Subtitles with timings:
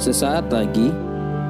[0.00, 0.88] Sesaat lagi,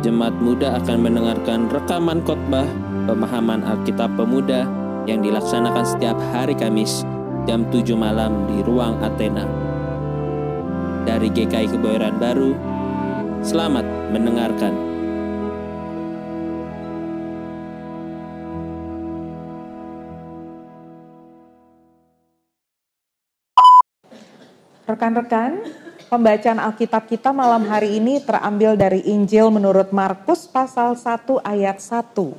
[0.03, 2.67] jemaat muda akan mendengarkan rekaman khotbah
[3.07, 4.67] pemahaman Alkitab Pemuda
[5.07, 7.07] yang dilaksanakan setiap hari Kamis
[7.47, 9.47] jam 7 malam di Ruang Athena.
[11.07, 12.59] Dari GKI Kebayoran Baru,
[13.47, 14.75] selamat mendengarkan.
[24.91, 25.71] Rekan-rekan,
[26.11, 32.35] pembacaan Alkitab kita malam hari ini terambil dari Injil menurut Markus pasal 1 ayat 1.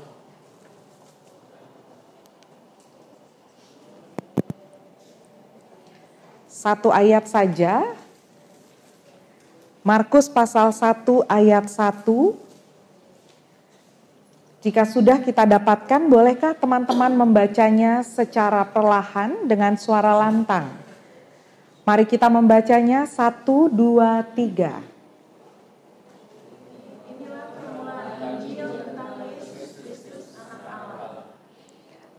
[6.51, 7.95] Satu ayat saja.
[9.87, 12.35] Markus pasal 1 ayat 1.
[14.61, 20.80] Jika sudah kita dapatkan, bolehkah teman-teman membacanya secara perlahan dengan suara lantang?
[21.81, 24.85] Mari kita membacanya satu, dua, tiga.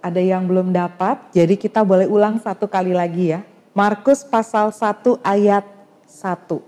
[0.03, 3.47] Ada yang belum dapat, jadi kita boleh ulang satu kali lagi ya.
[3.71, 5.63] Markus pasal 1 ayat
[6.11, 6.59] 1.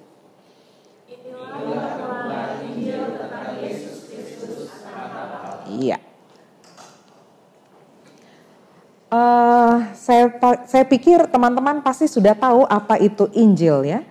[5.75, 5.98] Iya.
[9.15, 10.27] Uh, saya
[10.67, 14.03] saya pikir teman-teman pasti sudah tahu apa itu Injil ya.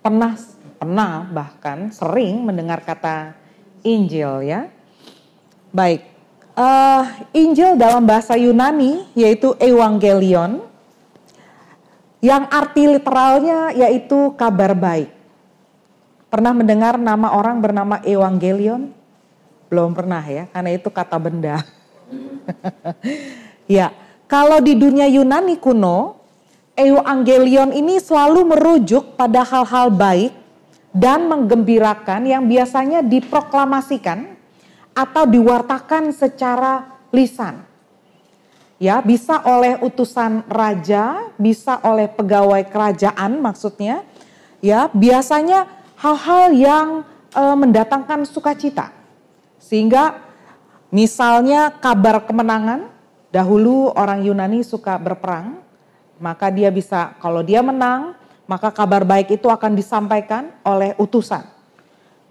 [0.00, 0.32] Pernah
[0.80, 3.36] pernah bahkan sering mendengar kata
[3.84, 4.72] Injil ya.
[5.68, 6.00] Baik,
[6.56, 7.04] uh,
[7.36, 10.64] Injil dalam bahasa Yunani yaitu Evangelion
[12.24, 15.12] yang arti literalnya yaitu kabar baik.
[16.32, 18.96] Pernah mendengar nama orang bernama Evangelion?
[19.68, 21.60] Belum pernah ya, karena itu kata benda.
[23.78, 23.92] ya,
[24.28, 26.18] kalau di dunia Yunani kuno,
[26.78, 30.30] Evangelion ini selalu merujuk pada hal-hal baik
[30.94, 34.38] dan menggembirakan yang biasanya diproklamasikan
[34.94, 37.66] atau diwartakan secara lisan.
[38.78, 44.06] Ya, bisa oleh utusan raja, bisa oleh pegawai kerajaan maksudnya.
[44.62, 45.66] Ya, biasanya
[45.98, 46.88] hal-hal yang
[47.34, 48.94] e, mendatangkan sukacita.
[49.58, 50.27] Sehingga
[50.88, 52.88] Misalnya kabar kemenangan,
[53.28, 55.60] dahulu orang Yunani suka berperang,
[56.16, 58.16] maka dia bisa kalau dia menang,
[58.48, 61.44] maka kabar baik itu akan disampaikan oleh utusan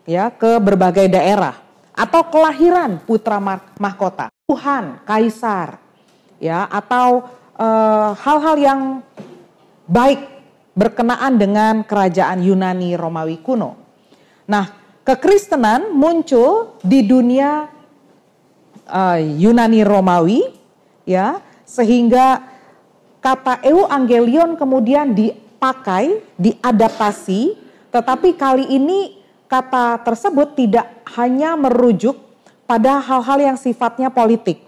[0.09, 1.53] ya ke berbagai daerah
[1.94, 3.38] atau kelahiran putra
[3.78, 5.78] mahkota, Tuhan, kaisar
[6.41, 8.81] ya atau eh, hal-hal uh, yang
[9.85, 10.22] baik
[10.78, 13.78] berkenaan dengan kerajaan Yunani Romawi kuno.
[14.45, 14.66] Nah,
[15.01, 17.77] kekristenan muncul di dunia
[18.88, 20.42] uh, Yunani Romawi
[21.03, 22.44] ya sehingga
[23.22, 27.56] kata evangelion kemudian dipakai diadaptasi
[27.92, 32.16] tetapi kali ini kata tersebut tidak hanya merujuk
[32.68, 34.68] pada hal-hal yang sifatnya politik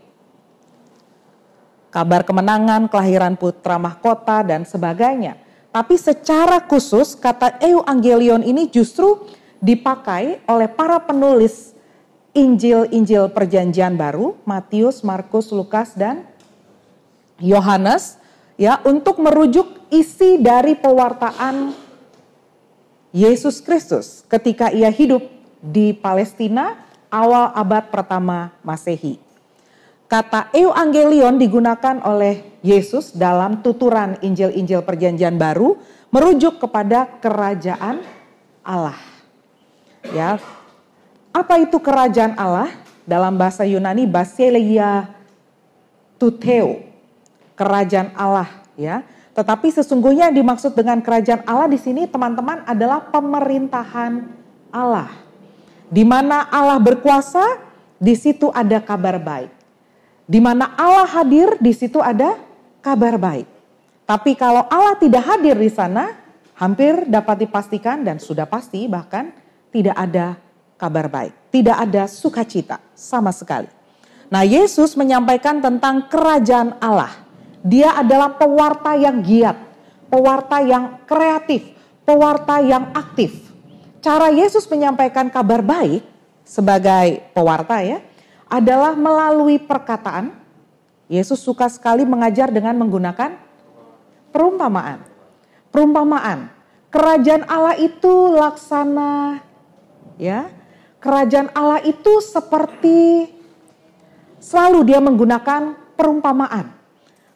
[1.90, 5.38] kabar kemenangan, kelahiran putra mahkota dan sebagainya.
[5.69, 9.30] Tapi secara khusus kata evangelion ini justru
[9.62, 11.78] dipakai oleh para penulis
[12.34, 16.29] Injil-Injil Perjanjian Baru, Matius, Markus, Lukas dan
[17.41, 18.19] Yohanes
[18.59, 21.73] ya untuk merujuk isi dari pewartaan
[23.09, 25.25] Yesus Kristus ketika ia hidup
[25.59, 26.78] di Palestina
[27.09, 29.18] awal abad pertama Masehi.
[30.09, 35.78] Kata evangelion digunakan oleh Yesus dalam tuturan Injil-Injil Perjanjian Baru
[36.09, 38.01] merujuk kepada kerajaan
[38.66, 38.97] Allah.
[40.09, 40.41] Ya,
[41.29, 42.73] apa itu kerajaan Allah?
[43.09, 45.09] Dalam bahasa Yunani basileia
[46.22, 46.85] tuteo.
[47.57, 49.01] Kerajaan Allah ya.
[49.34, 54.28] Tetapi sesungguhnya yang dimaksud dengan kerajaan Allah di sini teman-teman adalah pemerintahan
[54.69, 55.09] Allah.
[55.89, 57.57] Di mana Allah berkuasa,
[57.97, 59.51] di situ ada kabar baik.
[60.29, 62.38] Di mana Allah hadir, di situ ada
[62.85, 63.50] kabar baik.
[64.06, 66.13] Tapi kalau Allah tidak hadir di sana,
[66.59, 69.33] hampir dapat dipastikan dan sudah pasti bahkan
[69.74, 70.38] tidak ada
[70.80, 71.36] kabar baik.
[71.52, 73.68] Tidak ada sukacita sama sekali.
[74.31, 77.12] Nah Yesus menyampaikan tentang kerajaan Allah.
[77.60, 79.60] Dia adalah pewarta yang giat,
[80.08, 81.76] pewarta yang kreatif,
[82.08, 83.52] pewarta yang aktif.
[84.00, 86.08] Cara Yesus menyampaikan kabar baik
[86.48, 88.00] sebagai pewarta ya,
[88.48, 90.31] adalah melalui perkataan.
[91.12, 93.36] Yesus suka sekali mengajar dengan menggunakan
[94.31, 95.04] perumpamaan.
[95.74, 96.54] Perumpamaan.
[96.90, 99.42] Kerajaan Allah itu laksana
[100.20, 100.52] ya
[101.00, 103.28] kerajaan Allah itu seperti
[104.40, 106.75] selalu dia menggunakan perumpamaan.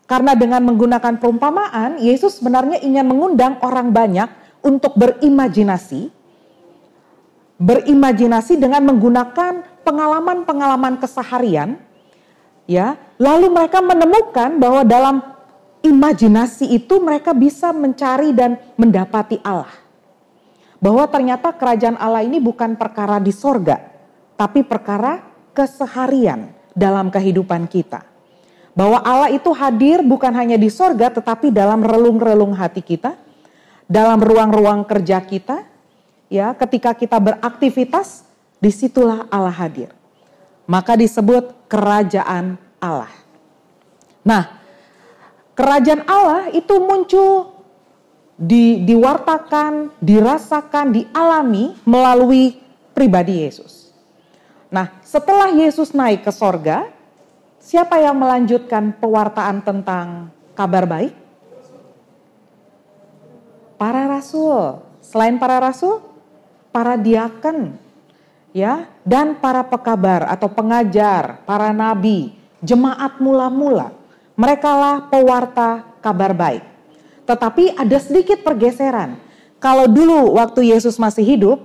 [0.04, 4.28] Karena dengan menggunakan perumpamaan, Yesus sebenarnya ingin mengundang orang banyak
[4.60, 6.12] untuk berimajinasi,
[7.58, 11.80] berimajinasi dengan menggunakan pengalaman-pengalaman keseharian
[12.66, 15.20] ya lalu mereka menemukan bahwa dalam
[15.84, 19.83] imajinasi itu mereka bisa mencari dan mendapati Allah
[20.84, 23.80] bahwa ternyata kerajaan Allah ini bukan perkara di sorga
[24.36, 25.24] tapi perkara
[25.56, 28.04] keseharian dalam kehidupan kita
[28.76, 33.16] bahwa Allah itu hadir bukan hanya di sorga tetapi dalam relung-relung hati kita
[33.88, 35.64] dalam ruang-ruang kerja kita
[36.34, 38.26] ya ketika kita beraktivitas
[38.58, 39.94] di situlah Allah hadir.
[40.66, 43.14] Maka disebut kerajaan Allah.
[44.26, 44.58] Nah,
[45.54, 47.53] kerajaan Allah itu muncul
[48.34, 52.58] di, diwartakan, dirasakan, dialami melalui
[52.92, 53.94] pribadi Yesus.
[54.74, 56.90] Nah, setelah Yesus naik ke sorga,
[57.62, 61.14] siapa yang melanjutkan pewartaan tentang kabar baik?
[63.78, 64.82] Para rasul.
[65.04, 66.02] Selain para rasul,
[66.74, 67.78] para diaken,
[68.56, 72.34] ya, dan para pekabar atau pengajar, para nabi,
[72.64, 73.94] jemaat mula-mula.
[74.34, 76.73] Merekalah pewarta kabar baik.
[77.24, 79.16] Tetapi ada sedikit pergeseran.
[79.64, 81.58] Kalau dulu waktu Yesus masih hidup,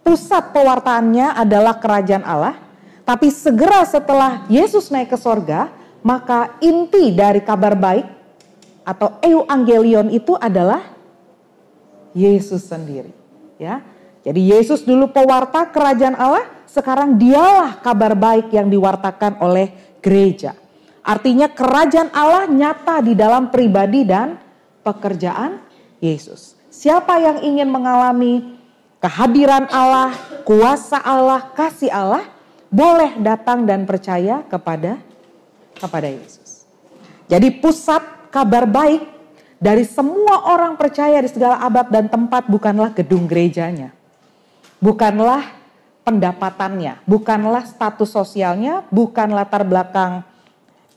[0.00, 2.56] pusat pewartaannya adalah kerajaan Allah,
[3.04, 5.68] tapi segera setelah Yesus naik ke sorga,
[6.00, 8.06] maka inti dari kabar baik
[8.82, 10.80] atau euangelion itu adalah
[12.16, 13.12] Yesus sendiri.
[13.60, 13.84] Ya,
[14.26, 20.54] jadi Yesus dulu pewarta kerajaan Allah, sekarang dialah kabar baik yang diwartakan oleh gereja.
[21.02, 24.38] Artinya kerajaan Allah nyata di dalam pribadi dan
[24.82, 25.62] pekerjaan
[26.02, 26.58] Yesus.
[26.68, 28.58] Siapa yang ingin mengalami
[28.98, 32.26] kehadiran Allah, kuasa Allah, kasih Allah,
[32.68, 34.98] boleh datang dan percaya kepada
[35.78, 36.66] kepada Yesus.
[37.30, 39.06] Jadi pusat kabar baik
[39.62, 43.94] dari semua orang percaya di segala abad dan tempat bukanlah gedung gerejanya
[44.82, 45.46] bukanlah
[46.02, 50.26] pendapatannya, bukanlah status sosialnya, bukan latar belakang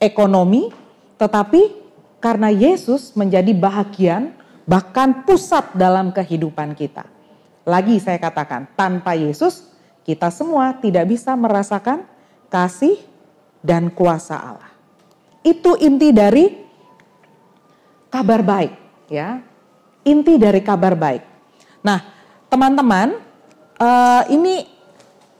[0.01, 0.73] ekonomi,
[1.21, 1.84] tetapi
[2.25, 4.33] karena Yesus menjadi bahagian
[4.65, 7.05] bahkan pusat dalam kehidupan kita.
[7.69, 9.69] Lagi saya katakan, tanpa Yesus
[10.01, 12.01] kita semua tidak bisa merasakan
[12.49, 12.97] kasih
[13.61, 14.73] dan kuasa Allah.
[15.45, 16.49] Itu inti dari
[18.09, 18.73] kabar baik,
[19.13, 19.45] ya.
[20.01, 21.21] Inti dari kabar baik.
[21.85, 22.01] Nah,
[22.49, 23.21] teman-teman,
[23.77, 24.65] uh, ini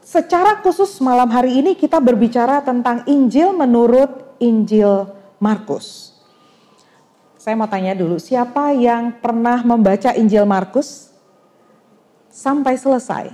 [0.06, 5.10] secara khusus malam hari ini kita berbicara tentang Injil menurut Injil
[5.42, 6.15] Markus.
[7.46, 11.14] Saya mau tanya dulu, siapa yang pernah membaca Injil Markus
[12.34, 13.30] sampai selesai?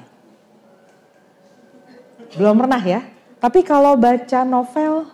[2.35, 3.07] Belum pernah ya?
[3.39, 5.07] Tapi kalau baca novel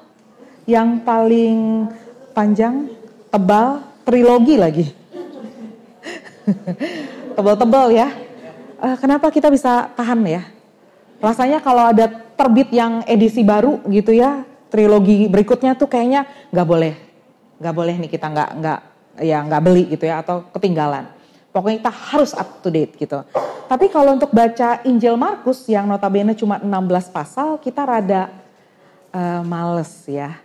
[0.66, 1.86] yang paling
[2.34, 2.90] panjang,
[3.30, 4.90] tebal, trilogi lagi.
[7.38, 8.10] Tebal-tebal ya
[8.82, 10.42] uh, kenapa kita bisa tahan ya?
[11.22, 14.42] Rasanya kalau ada terbit yang edisi baru gitu ya,
[14.74, 16.98] trilogi berikutnya tuh kayaknya nggak boleh,
[17.62, 18.82] nggak boleh nih kita nggak nggak
[19.22, 21.10] ya nggak beli gitu ya atau ketinggalan.
[21.52, 23.24] Pokoknya kita harus up to date gitu.
[23.68, 28.32] Tapi kalau untuk baca Injil Markus yang notabene cuma 16 pasal, kita rada
[29.12, 30.40] uh, males ya.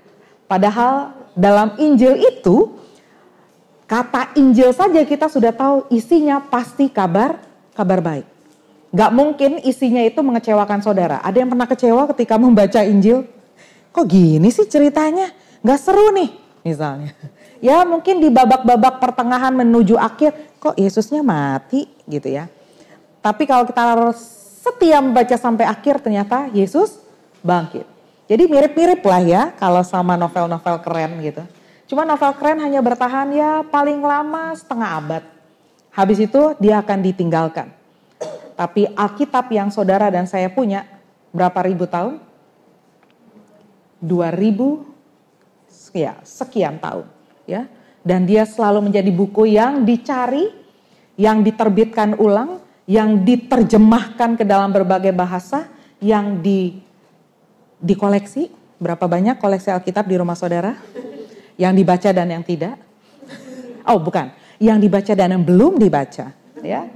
[0.51, 2.77] Padahal dalam Injil itu
[3.87, 7.41] kata Injil saja kita sudah tahu isinya pasti kabar
[7.77, 8.27] kabar baik.
[8.93, 11.25] Gak mungkin isinya itu mengecewakan saudara.
[11.25, 13.25] Ada yang pernah kecewa ketika membaca Injil?
[13.93, 15.33] Kok gini sih ceritanya?
[15.65, 16.29] Gak seru nih
[16.61, 17.17] misalnya.
[17.63, 22.51] Ya mungkin di babak-babak pertengahan menuju akhir, kok Yesusnya mati gitu ya.
[23.23, 24.11] Tapi kalau kita
[24.59, 26.99] setia membaca sampai akhir ternyata Yesus
[27.39, 27.87] bangkit.
[28.27, 31.43] Jadi mirip-mirip lah ya kalau sama novel-novel keren gitu.
[31.87, 35.23] Cuma novel keren hanya bertahan ya paling lama setengah abad.
[35.95, 37.71] Habis itu dia akan ditinggalkan.
[38.59, 40.83] Tapi Alkitab yang saudara dan saya punya
[41.31, 42.19] berapa ribu tahun?
[44.03, 44.83] Dua ribu
[45.95, 47.22] ya, sekian tahun.
[47.53, 47.69] Ya
[48.03, 50.51] Dan dia selalu menjadi buku yang dicari,
[51.15, 52.59] yang diterbitkan ulang,
[52.91, 55.71] yang diterjemahkan ke dalam berbagai bahasa,
[56.03, 56.83] yang di
[57.79, 58.51] dikoleksi.
[58.83, 60.75] Berapa banyak koleksi Alkitab di rumah saudara?
[61.55, 62.75] Yang dibaca dan yang tidak?
[63.87, 66.31] Oh bukan, yang dibaca dan yang belum dibaca
[66.63, 66.87] ya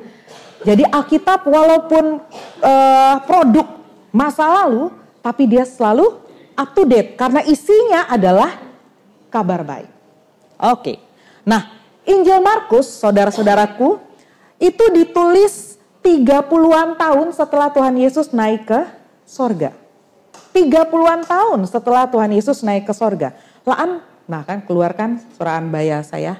[0.62, 2.22] jadi Alkitab walaupun
[2.62, 3.82] uh, produk
[4.14, 6.22] masa lalu tapi dia selalu
[6.54, 8.54] up to date karena isinya adalah
[9.28, 9.90] kabar baik
[10.60, 10.98] oke
[11.46, 13.98] nah Injil Markus saudara-saudaraku
[14.62, 18.80] itu ditulis 30-an tahun setelah Tuhan Yesus naik ke
[19.26, 19.74] sorga
[20.54, 23.36] 30-an tahun setelah Tuhan Yesus naik ke sorga
[23.66, 23.98] Laan,
[24.30, 26.38] nah kan keluarkan surah Anbaya saya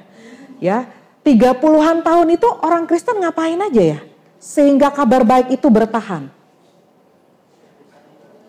[0.63, 0.87] ya
[1.27, 3.99] 30-an tahun itu orang Kristen ngapain aja ya?
[4.39, 6.31] Sehingga kabar baik itu bertahan.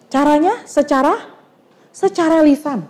[0.06, 1.18] Caranya secara
[1.90, 2.86] secara lisan.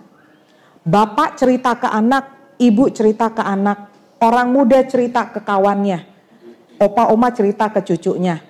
[0.85, 3.89] Bapak cerita ke anak, ibu cerita ke anak,
[4.19, 6.03] orang muda cerita ke kawannya,
[6.77, 8.43] opa oma cerita ke cucunya.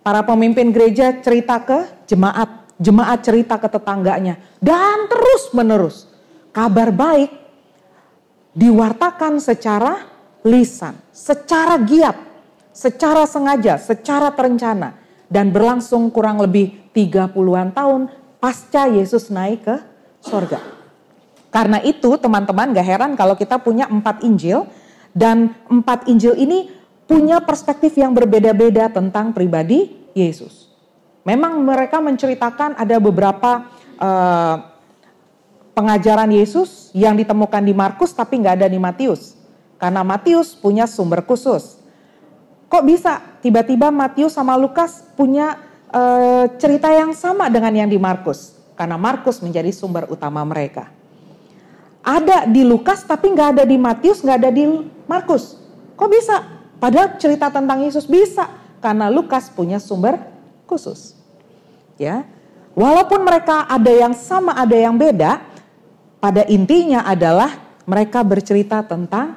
[0.00, 6.08] Para pemimpin gereja cerita ke jemaat, jemaat cerita ke tetangganya, dan terus menerus.
[6.52, 7.30] Kabar baik
[8.56, 10.08] diwartakan secara
[10.42, 12.16] lisan, secara giat,
[12.72, 14.96] secara sengaja, secara terencana
[15.30, 18.10] dan berlangsung kurang lebih 30-an tahun
[18.42, 19.76] pasca Yesus naik ke
[20.24, 20.79] sorga.
[21.50, 24.70] Karena itu teman-teman gak heran kalau kita punya empat Injil
[25.10, 26.70] dan empat Injil ini
[27.10, 30.70] punya perspektif yang berbeda-beda tentang pribadi Yesus.
[31.26, 33.66] Memang mereka menceritakan ada beberapa
[33.98, 34.56] uh,
[35.74, 39.34] pengajaran Yesus yang ditemukan di Markus tapi nggak ada di Matius.
[39.74, 41.82] Karena Matius punya sumber khusus.
[42.70, 45.58] Kok bisa tiba-tiba Matius sama Lukas punya
[45.90, 48.54] uh, cerita yang sama dengan yang di Markus?
[48.78, 50.99] Karena Markus menjadi sumber utama mereka.
[52.00, 54.64] Ada di Lukas tapi nggak ada di Matius, nggak ada di
[55.04, 55.60] Markus.
[55.96, 56.36] Kok bisa?
[56.80, 58.48] Padahal cerita tentang Yesus bisa
[58.80, 60.16] karena Lukas punya sumber
[60.64, 61.12] khusus.
[62.00, 62.24] Ya.
[62.72, 65.44] Walaupun mereka ada yang sama, ada yang beda,
[66.22, 69.36] pada intinya adalah mereka bercerita tentang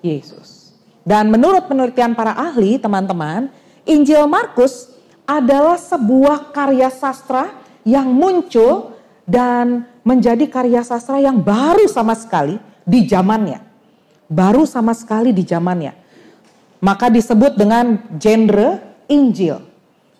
[0.00, 0.72] Yesus.
[1.04, 3.52] Dan menurut penelitian para ahli, teman-teman,
[3.88, 4.92] Injil Markus
[5.28, 7.52] adalah sebuah karya sastra
[7.84, 8.96] yang muncul
[9.28, 12.56] dan menjadi karya sastra yang baru sama sekali
[12.88, 13.60] di zamannya.
[14.24, 15.92] Baru sama sekali di zamannya.
[16.80, 18.80] Maka disebut dengan genre
[19.12, 19.60] Injil.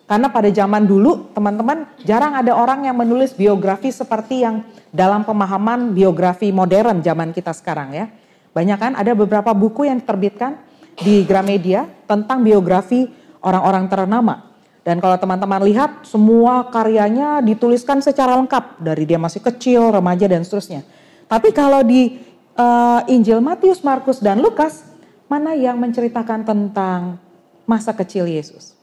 [0.05, 5.93] Karena pada zaman dulu teman-teman jarang ada orang yang menulis biografi seperti yang dalam pemahaman
[5.93, 8.05] biografi modern zaman kita sekarang ya.
[8.49, 10.57] Banyak kan ada beberapa buku yang diterbitkan
[10.97, 13.05] di Gramedia tentang biografi
[13.45, 14.48] orang-orang ternama.
[14.89, 20.41] Dan kalau teman-teman lihat semua karyanya dituliskan secara lengkap dari dia masih kecil, remaja dan
[20.41, 20.81] seterusnya.
[21.29, 22.17] Tapi kalau di
[22.57, 24.81] uh, Injil Matius, Markus dan Lukas
[25.29, 27.21] mana yang menceritakan tentang
[27.69, 28.73] masa kecil Yesus?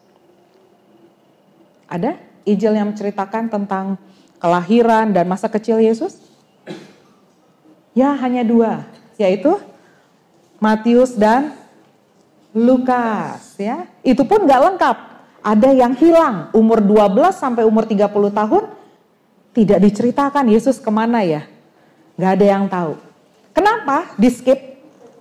[1.90, 2.14] Ada
[2.46, 3.98] Injil yang menceritakan tentang
[4.38, 6.22] kelahiran dan masa kecil Yesus?
[7.98, 8.86] Ya hanya dua,
[9.18, 9.58] yaitu
[10.62, 11.50] Matius dan
[12.54, 13.90] Lukas ya.
[14.06, 15.15] Itu pun nggak lengkap.
[15.46, 18.66] Ada yang hilang umur 12 sampai umur 30 tahun
[19.54, 21.46] tidak diceritakan Yesus ke mana ya.
[22.18, 22.98] Nggak ada yang tahu.
[23.54, 24.58] Kenapa di skip?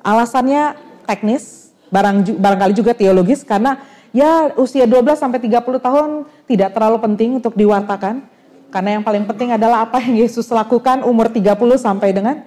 [0.02, 0.74] Alasannya
[1.06, 3.78] teknis, barang barangkali juga teologis karena
[4.10, 6.10] ya usia 12 sampai 30 tahun
[6.50, 8.26] tidak terlalu penting untuk diwartakan.
[8.74, 12.42] Karena yang paling penting adalah apa yang Yesus lakukan umur 30 sampai dengan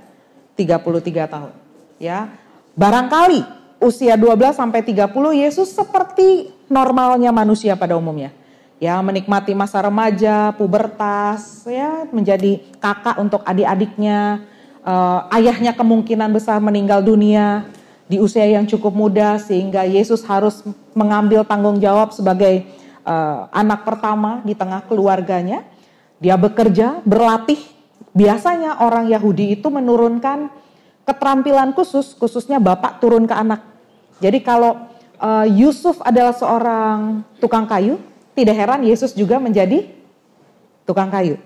[0.59, 1.55] 33 tahun.
[2.03, 2.27] Ya.
[2.75, 3.47] Barangkali
[3.79, 5.15] usia 12 sampai 30
[5.47, 8.31] Yesus seperti normalnya manusia pada umumnya.
[8.79, 14.47] Ya, menikmati masa remaja, pubertas, ya, menjadi kakak untuk adik-adiknya.
[14.87, 17.67] Uh, ayahnya kemungkinan besar meninggal dunia
[18.09, 20.65] di usia yang cukup muda sehingga Yesus harus
[20.97, 22.65] mengambil tanggung jawab sebagai
[23.05, 25.67] uh, anak pertama di tengah keluarganya.
[26.23, 27.61] Dia bekerja, berlatih.
[28.17, 30.49] Biasanya orang Yahudi itu menurunkan
[31.05, 33.63] keterampilan khusus, khususnya bapak turun ke anak.
[34.19, 34.88] Jadi kalau
[35.21, 37.99] uh, Yusuf adalah seorang tukang kayu,
[38.35, 39.87] tidak heran Yesus juga menjadi
[40.89, 41.37] tukang kayu.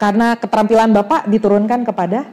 [0.00, 2.26] Karena keterampilan bapak diturunkan kepada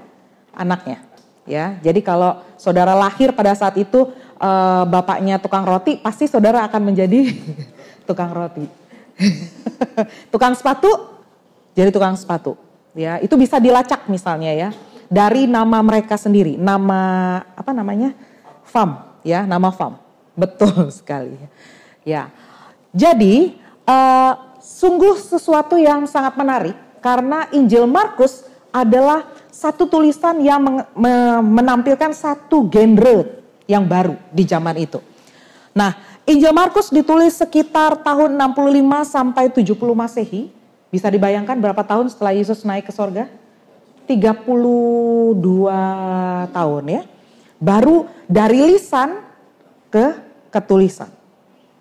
[0.57, 1.05] anaknya
[1.49, 1.77] ya.
[1.81, 7.33] Jadi kalau saudara lahir pada saat itu uh, bapaknya tukang roti, pasti saudara akan menjadi
[8.09, 8.65] tukang roti.
[10.33, 10.87] tukang sepatu
[11.73, 12.57] jadi tukang sepatu.
[12.97, 14.69] Ya, itu bisa dilacak misalnya ya
[15.09, 18.13] dari nama mereka sendiri, nama apa namanya?
[18.69, 19.97] fam, ya, nama fam.
[20.39, 21.35] Betul sekali.
[22.07, 22.31] Ya.
[22.95, 30.61] Jadi uh, sungguh sesuatu yang sangat menarik karena Injil Markus adalah satu tulisan yang
[31.43, 35.03] menampilkan satu genre yang baru di zaman itu.
[35.75, 35.93] Nah,
[36.23, 40.53] Injil Markus ditulis sekitar tahun 65 sampai 70 Masehi.
[40.89, 43.29] Bisa dibayangkan berapa tahun setelah Yesus naik ke sorga?
[44.09, 45.37] 32
[46.49, 47.01] tahun ya.
[47.61, 49.21] Baru dari lisan
[49.93, 51.09] ke ketulisan.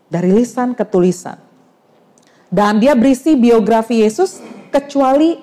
[0.08, 1.37] Dari lisan ke tulisan.
[2.48, 4.40] Dan dia berisi biografi Yesus
[4.72, 5.37] kecuali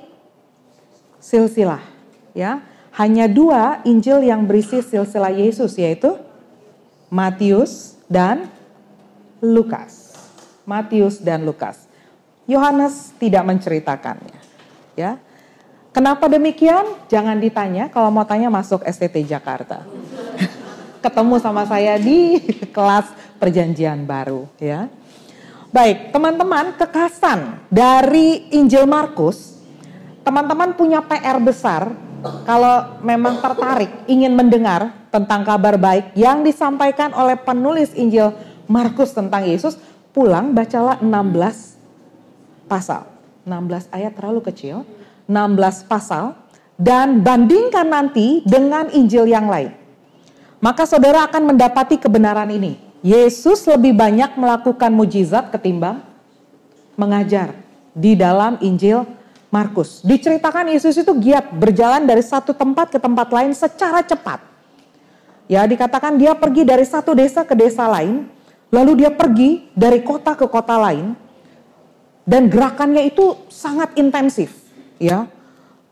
[1.21, 1.81] silsilah
[2.37, 2.61] ya
[2.93, 6.17] hanya dua Injil yang berisi silsilah Yesus yaitu
[7.09, 8.49] Matius dan
[9.41, 10.13] Lukas.
[10.65, 11.85] Matius dan Lukas.
[12.49, 14.37] Yohanes tidak menceritakannya.
[14.97, 15.21] Ya.
[15.93, 16.83] Kenapa demikian?
[17.07, 19.85] Jangan ditanya, kalau mau tanya masuk STT Jakarta.
[21.05, 22.41] Ketemu sama saya di
[22.75, 24.89] kelas perjanjian baru ya.
[25.69, 29.53] Baik, teman-teman, kekasan dari Injil Markus,
[30.25, 31.93] teman-teman punya PR besar
[32.49, 38.33] kalau memang tertarik ingin mendengar tentang kabar baik yang disampaikan oleh penulis Injil
[38.65, 39.77] Markus tentang Yesus,
[40.09, 43.05] pulang bacalah 16 pasal.
[43.45, 44.81] 16 ayat terlalu kecil,
[45.29, 46.33] 16 pasal
[46.81, 49.84] dan bandingkan nanti dengan Injil yang lain.
[50.65, 52.81] Maka saudara akan mendapati kebenaran ini.
[53.05, 56.01] Yesus lebih banyak melakukan mujizat ketimbang
[56.97, 57.53] mengajar
[57.93, 59.05] di dalam Injil
[59.53, 60.01] Markus.
[60.01, 64.41] Diceritakan Yesus itu giat berjalan dari satu tempat ke tempat lain secara cepat.
[65.45, 68.25] Ya, dikatakan dia pergi dari satu desa ke desa lain,
[68.73, 71.13] lalu dia pergi dari kota ke kota lain
[72.25, 74.49] dan gerakannya itu sangat intensif,
[74.97, 75.29] ya.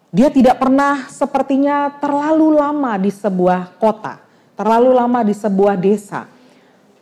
[0.09, 4.22] Dia tidak pernah sepertinya terlalu lama di sebuah kota,
[4.63, 6.23] terlalu lama di sebuah desa.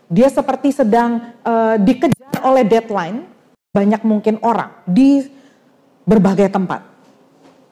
[0.10, 3.30] Dia seperti sedang uh, dikejar oleh deadline
[3.70, 5.30] banyak mungkin orang di
[6.10, 6.82] berbagai tempat.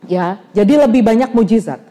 [0.05, 1.81] Ya, jadi lebih banyak mujizat.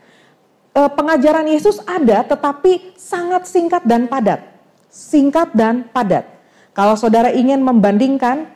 [0.79, 4.47] Uh, pengajaran Yesus ada tetapi sangat singkat dan padat.
[4.89, 6.25] Singkat dan padat.
[6.73, 8.47] Kalau saudara ingin membandingkan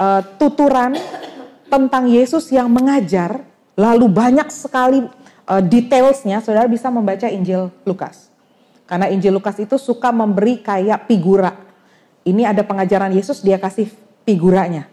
[0.00, 0.96] uh, tuturan
[1.68, 3.44] tentang Yesus yang mengajar,
[3.76, 5.04] lalu banyak sekali
[5.44, 8.32] uh, detailsnya, saudara bisa membaca Injil Lukas.
[8.86, 11.52] Karena Injil Lukas itu suka memberi kayak figura.
[12.22, 13.90] Ini ada pengajaran Yesus, dia kasih
[14.22, 14.86] figuranya.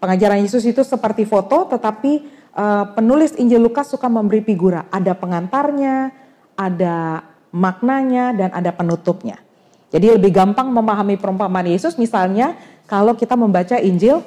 [0.00, 2.24] Pengajaran Yesus itu seperti foto, tetapi
[2.56, 4.88] uh, penulis Injil Lukas suka memberi figura.
[4.88, 6.12] Ada pengantarnya,
[6.56, 9.40] ada maknanya, dan ada penutupnya.
[9.90, 12.54] Jadi lebih gampang memahami perumpamaan Yesus misalnya
[12.86, 14.22] kalau kita membaca Injil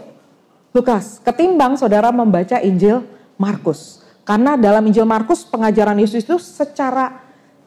[0.76, 3.06] Lukas, ketimbang saudara membaca Injil
[3.38, 4.04] Markus.
[4.28, 7.23] Karena dalam Injil Markus pengajaran Yesus itu secara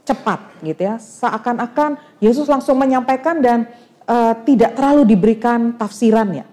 [0.06, 0.96] cepat gitu ya.
[1.02, 3.66] Seakan-akan Yesus langsung menyampaikan dan
[4.06, 6.46] uh, tidak terlalu diberikan tafsirannya.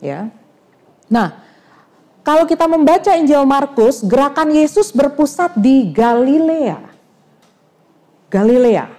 [0.00, 0.32] Ya.
[1.12, 1.44] Nah,
[2.26, 6.80] kalau kita membaca Injil Markus, gerakan Yesus berpusat di Galilea.
[8.26, 8.90] Galilea,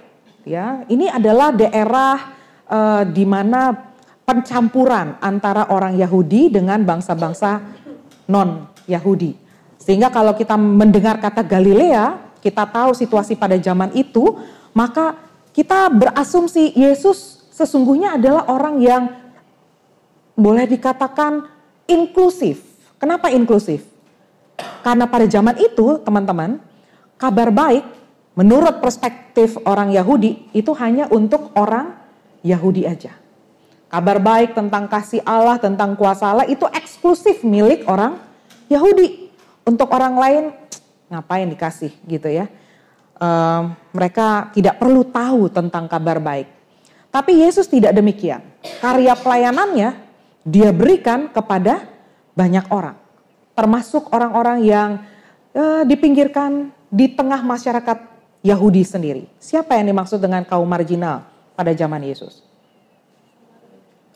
[0.48, 0.86] ya.
[0.88, 2.16] Ini adalah daerah
[2.64, 3.76] uh, di mana
[4.24, 7.60] pencampuran antara orang Yahudi dengan bangsa-bangsa
[8.28, 9.36] non-Yahudi.
[9.76, 14.38] Sehingga kalau kita mendengar kata Galilea, kita tahu situasi pada zaman itu,
[14.76, 15.18] maka
[15.54, 19.10] kita berasumsi Yesus sesungguhnya adalah orang yang
[20.38, 21.50] boleh dikatakan
[21.90, 22.62] inklusif.
[23.02, 23.82] Kenapa inklusif?
[24.86, 26.62] Karena pada zaman itu, teman-teman,
[27.18, 27.82] kabar baik
[28.38, 31.98] menurut perspektif orang Yahudi itu hanya untuk orang
[32.46, 33.10] Yahudi aja.
[33.90, 38.20] Kabar baik tentang kasih Allah, tentang kuasa Allah itu eksklusif milik orang
[38.70, 39.32] Yahudi.
[39.66, 40.44] Untuk orang lain
[41.08, 42.46] ngapain dikasih gitu ya.
[43.18, 46.46] Uh, mereka tidak perlu tahu tentang kabar baik.
[47.10, 48.44] Tapi Yesus tidak demikian.
[48.78, 49.98] Karya pelayanannya
[50.46, 51.88] dia berikan kepada
[52.38, 52.94] banyak orang.
[53.58, 54.90] Termasuk orang-orang yang
[55.56, 57.98] uh, dipinggirkan di tengah masyarakat
[58.46, 59.26] Yahudi sendiri.
[59.42, 61.26] Siapa yang dimaksud dengan kaum marginal
[61.58, 62.48] pada zaman Yesus?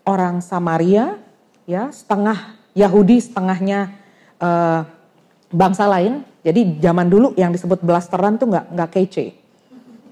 [0.07, 1.19] orang Samaria,
[1.67, 3.95] ya setengah Yahudi, setengahnya
[4.43, 4.87] uh,
[5.53, 6.27] bangsa lain.
[6.43, 9.27] Jadi zaman dulu yang disebut blasteran tuh nggak nggak kece.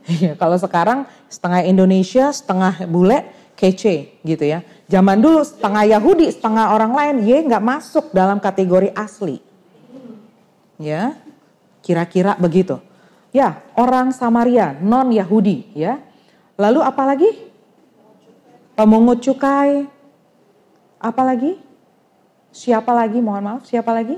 [0.06, 3.26] Iya, kalau sekarang setengah Indonesia, setengah bule,
[3.58, 4.64] kece gitu ya.
[4.90, 9.42] Zaman dulu setengah Yahudi, setengah orang lain, ye nggak masuk dalam kategori asli.
[10.80, 11.18] Ya,
[11.84, 12.80] kira-kira begitu.
[13.30, 16.00] Ya, orang Samaria, non Yahudi ya.
[16.56, 17.50] Lalu apalagi?
[18.80, 19.84] pemungut cukai,
[20.96, 21.60] apa lagi?
[22.48, 23.20] Siapa lagi?
[23.20, 24.16] Mohon maaf, siapa lagi?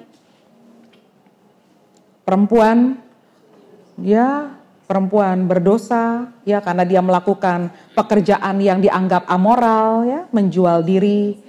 [2.23, 2.99] Perempuan,
[3.99, 4.55] ya
[4.87, 11.41] perempuan berdosa, ya karena dia melakukan pekerjaan yang dianggap amoral, ya menjual diri.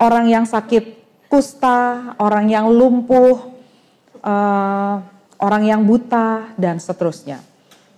[0.00, 0.96] Orang yang sakit
[1.28, 3.52] kusta, orang yang lumpuh,
[4.24, 4.94] uh,
[5.38, 7.44] orang yang buta dan seterusnya.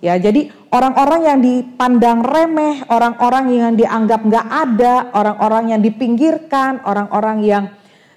[0.01, 7.39] Ya, jadi orang-orang yang dipandang remeh, orang-orang yang dianggap nggak ada, orang-orang yang dipinggirkan, orang-orang
[7.45, 7.65] yang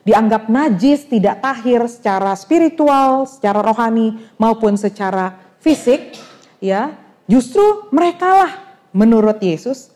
[0.03, 6.19] dianggap najis, tidak tahir secara spiritual, secara rohani maupun secara fisik,
[6.59, 6.95] ya,
[7.27, 8.51] justru merekalah
[8.91, 9.91] menurut Yesus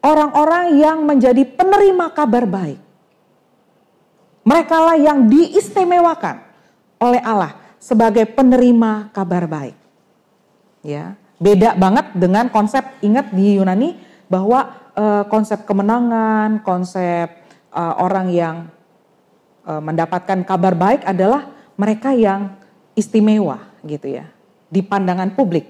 [0.00, 2.80] orang-orang yang menjadi penerima kabar baik.
[4.44, 6.44] Merekalah yang diistimewakan
[7.00, 9.76] oleh Allah sebagai penerima kabar baik.
[10.84, 13.96] Ya, beda banget dengan konsep ingat di Yunani
[14.28, 17.32] bahwa uh, konsep kemenangan, konsep
[17.72, 18.56] uh, orang yang
[19.64, 22.54] uh, mendapatkan kabar baik adalah mereka yang
[22.94, 24.30] istimewa gitu ya
[24.70, 25.66] di pandangan publik.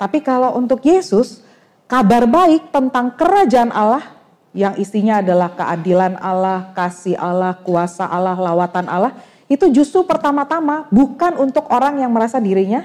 [0.00, 1.44] Tapi kalau untuk Yesus
[1.86, 4.18] kabar baik tentang kerajaan Allah
[4.52, 9.12] yang isinya adalah keadilan Allah, kasih Allah, kuasa Allah, lawatan Allah,
[9.48, 12.84] itu justru pertama-tama bukan untuk orang yang merasa dirinya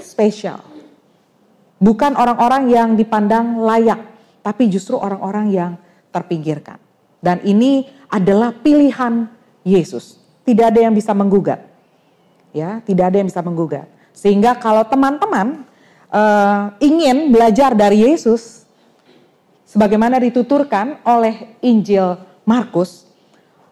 [0.00, 0.60] spesial.
[1.80, 4.00] Bukan orang-orang yang dipandang layak,
[4.44, 5.72] tapi justru orang-orang yang
[6.12, 6.76] terpinggirkan.
[7.24, 10.18] Dan ini adalah pilihan Yesus.
[10.44, 11.62] Tidak ada yang bisa menggugat.
[12.50, 13.86] Ya, tidak ada yang bisa menggugat.
[14.10, 15.62] Sehingga kalau teman-teman
[16.10, 18.66] uh, ingin belajar dari Yesus,
[19.64, 23.06] sebagaimana dituturkan oleh Injil Markus,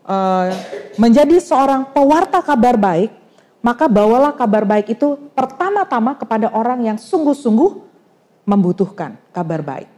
[0.07, 0.55] uh,
[0.95, 3.11] menjadi seorang pewarta kabar baik,
[3.59, 7.83] maka bawalah kabar baik itu pertama-tama kepada orang yang sungguh-sungguh
[8.47, 9.91] membutuhkan kabar baik.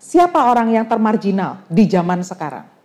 [0.00, 2.79] Siapa orang yang termarginal di zaman sekarang?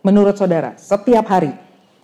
[0.00, 1.52] Menurut saudara, setiap hari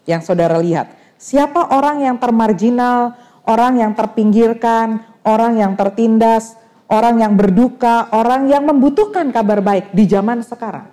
[0.04, 3.16] yang saudara lihat, siapa orang yang termarginal,
[3.48, 6.60] orang yang terpinggirkan, orang yang tertindas,
[6.92, 10.92] orang yang berduka, orang yang membutuhkan kabar baik di zaman sekarang.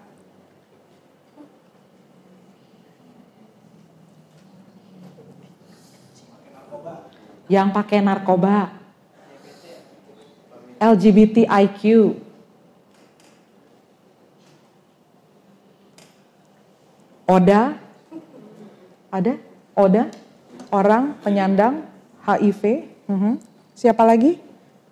[7.52, 8.72] Yang pakai narkoba,
[10.80, 11.84] LGBTIQ,
[17.34, 17.82] Oda,
[19.10, 19.34] ada?
[19.74, 20.04] Oda,
[20.70, 21.82] orang penyandang
[22.22, 22.62] HIV.
[23.10, 23.36] -huh.
[23.74, 24.38] Siapa lagi?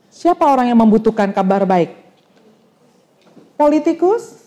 [0.10, 1.94] Siapa orang yang membutuhkan kabar baik?
[3.54, 4.42] Politikus?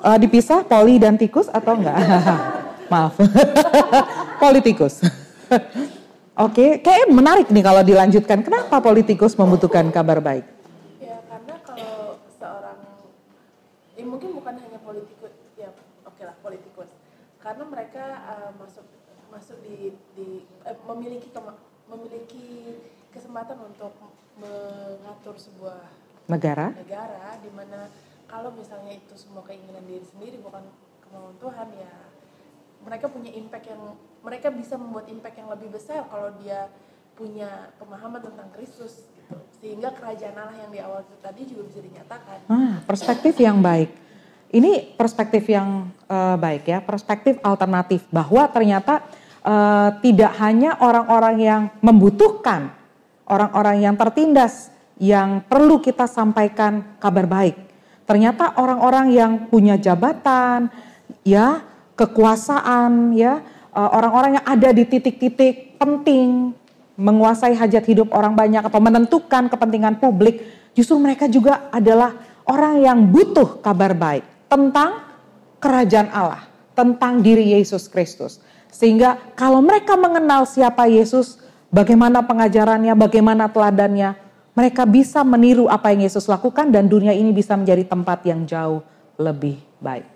[0.00, 1.96] Uh, dipisah poli dan tikus atau enggak?
[2.92, 3.16] Maaf.
[4.44, 5.00] politikus.
[5.04, 5.16] Oke,
[6.36, 6.70] okay.
[6.80, 8.40] kayak menarik nih kalau dilanjutkan.
[8.40, 10.46] Kenapa politikus membutuhkan kabar baik?
[10.96, 12.78] Ya karena kalau seorang,
[13.98, 15.68] ya mungkin bukan hanya politikus, ya
[16.06, 16.88] oke okay lah politikus.
[17.50, 18.86] Karena mereka uh, masuk
[19.34, 21.34] masuk di, di eh, memiliki
[21.90, 22.78] memiliki
[23.10, 23.90] kesempatan untuk
[24.38, 25.82] mengatur sebuah
[26.30, 27.90] negara negara di mana
[28.30, 30.62] kalau misalnya itu semua keinginan diri sendiri bukan
[31.02, 31.94] kemauan Tuhan ya
[32.86, 36.70] mereka punya impact yang mereka bisa membuat impact yang lebih besar kalau dia
[37.18, 42.38] punya pemahaman tentang Kristus gitu sehingga kerajaan Allah yang di awal tadi juga bisa dinyatakan.
[42.48, 43.92] Ah, perspektif yang baik.
[44.50, 49.06] Ini perspektif yang uh, baik ya, perspektif alternatif bahwa ternyata
[49.46, 52.74] uh, tidak hanya orang-orang yang membutuhkan
[53.30, 57.56] orang-orang yang tertindas yang perlu kita sampaikan kabar baik.
[58.04, 60.66] Ternyata orang-orang yang punya jabatan,
[61.22, 61.62] ya,
[61.94, 63.38] kekuasaan, ya,
[63.70, 66.50] eh, orang-orang yang ada di titik-titik penting,
[66.98, 70.42] menguasai hajat hidup orang banyak atau menentukan kepentingan publik,
[70.74, 75.06] justru mereka juga adalah orang yang butuh kabar baik tentang
[75.62, 76.42] kerajaan Allah,
[76.74, 78.42] tentang diri Yesus Kristus.
[78.74, 81.38] Sehingga kalau mereka mengenal siapa Yesus,
[81.70, 84.18] bagaimana pengajarannya, bagaimana teladannya,
[84.58, 88.82] mereka bisa meniru apa yang Yesus lakukan dan dunia ini bisa menjadi tempat yang jauh
[89.14, 90.06] lebih baik.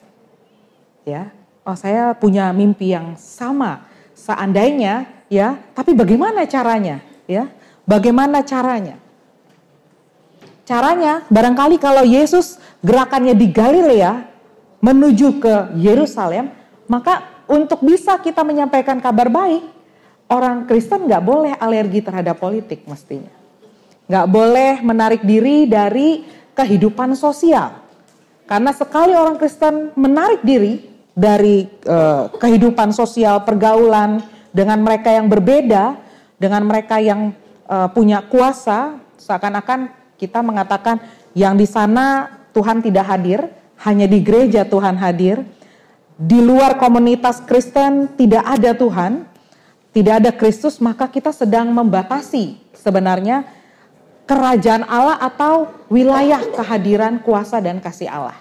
[1.06, 1.30] Ya,
[1.62, 3.86] oh saya punya mimpi yang sama.
[4.14, 6.98] Seandainya, ya, tapi bagaimana caranya?
[7.30, 7.50] Ya,
[7.86, 8.98] bagaimana caranya?
[10.64, 14.24] Caranya, barangkali kalau Yesus gerakannya di Galilea
[14.80, 16.48] menuju ke Yerusalem,
[16.88, 19.60] maka untuk bisa kita menyampaikan kabar baik,
[20.32, 23.28] orang Kristen nggak boleh alergi terhadap politik mestinya.
[24.08, 26.24] Nggak boleh menarik diri dari
[26.56, 27.84] kehidupan sosial.
[28.48, 30.80] Karena sekali orang Kristen menarik diri
[31.12, 35.96] dari uh, kehidupan sosial, pergaulan dengan mereka yang berbeda,
[36.36, 37.32] dengan mereka yang
[37.68, 41.02] uh, punya kuasa, seakan-akan kita mengatakan
[41.34, 43.50] yang di sana Tuhan tidak hadir,
[43.82, 45.42] hanya di gereja Tuhan hadir.
[46.14, 49.26] Di luar komunitas Kristen tidak ada Tuhan,
[49.90, 53.42] tidak ada Kristus, maka kita sedang membatasi sebenarnya
[54.24, 58.38] kerajaan Allah atau wilayah kehadiran kuasa dan kasih Allah.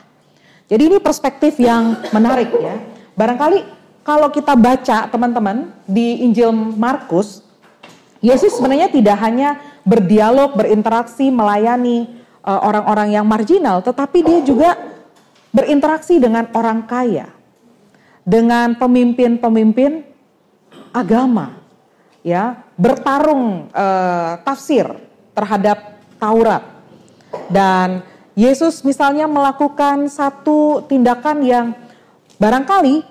[0.69, 2.77] Jadi ini perspektif yang menarik ya.
[3.17, 3.65] Barangkali
[4.05, 7.43] kalau kita baca teman-teman di Injil Markus,
[8.23, 12.07] Yesus sebenarnya tidak hanya berdialog, berinteraksi, melayani
[12.43, 14.69] eh, orang-orang uh, yang marginal, tetapi dia juga
[15.53, 17.29] berinteraksi dengan orang kaya,
[18.25, 20.01] dengan pemimpin-pemimpin
[20.95, 21.59] agama
[22.23, 24.87] ya bertarung uh, tafsir
[25.35, 26.63] terhadap Taurat.
[27.51, 28.01] Dan
[28.33, 31.65] Yesus misalnya melakukan satu tindakan yang
[32.39, 33.03] barangkali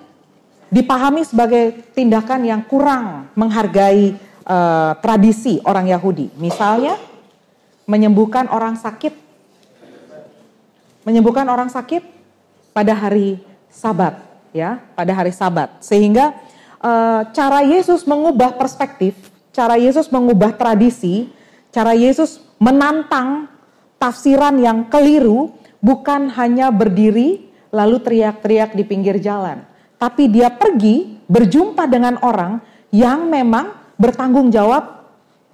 [0.72, 6.30] dipahami sebagai tindakan yang kurang menghargai uh, tradisi orang Yahudi.
[6.38, 6.98] Misalnya
[7.86, 9.14] menyembuhkan orang sakit.
[11.02, 12.06] Menyembuhkan orang sakit
[12.70, 15.82] pada hari Sabat ya pada hari Sabat.
[15.82, 16.36] Sehingga
[16.78, 19.16] uh, cara Yesus mengubah perspektif,
[19.50, 21.32] cara Yesus mengubah tradisi,
[21.72, 23.50] cara Yesus menantang
[23.98, 25.50] tafsiran yang keliru
[25.82, 29.64] bukan hanya berdiri lalu teriak-teriak di pinggir jalan,
[29.96, 32.60] tapi dia pergi berjumpa dengan orang
[32.92, 35.06] yang memang bertanggung jawab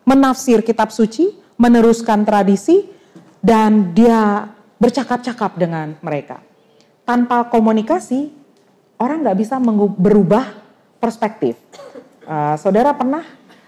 [0.09, 2.89] menafsir kitab suci, meneruskan tradisi,
[3.45, 4.49] dan dia
[4.81, 6.41] bercakap-cakap dengan mereka.
[7.05, 8.33] Tanpa komunikasi,
[8.97, 9.61] orang nggak bisa
[10.01, 10.49] berubah
[10.97, 11.61] perspektif.
[12.25, 13.25] Uh, saudara pernah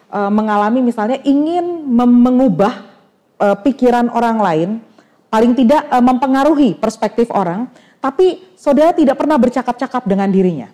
[0.09, 2.89] uh, mengalami misalnya ingin mengubah
[3.37, 4.71] uh, pikiran orang lain,
[5.29, 7.69] paling tidak uh, mempengaruhi perspektif orang,
[8.01, 10.69] tapi saudara tidak pernah bercakap-cakap dengan dirinya.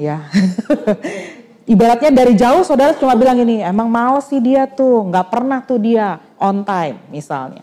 [0.00, 0.24] Ya.
[1.70, 5.78] Ibaratnya dari jauh saudara cuma bilang ini, emang males sih dia tuh, nggak pernah tuh
[5.78, 7.62] dia on time misalnya.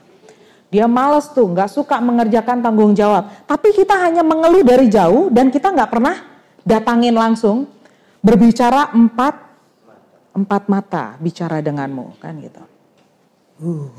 [0.71, 3.27] Dia males tuh, nggak suka mengerjakan tanggung jawab.
[3.43, 6.23] Tapi kita hanya mengeluh dari jauh dan kita nggak pernah
[6.63, 7.67] datangin langsung
[8.23, 9.43] berbicara empat
[10.31, 12.63] empat mata bicara denganmu kan gitu.
[13.59, 13.91] Uh.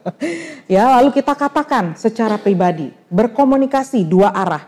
[0.80, 4.64] ya lalu kita katakan secara pribadi berkomunikasi dua arah.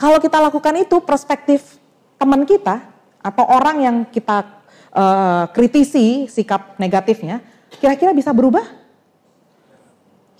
[0.00, 1.76] Kalau kita lakukan itu perspektif
[2.16, 7.44] teman kita atau orang yang kita uh, kritisi sikap negatifnya,
[7.80, 8.64] kira-kira bisa berubah?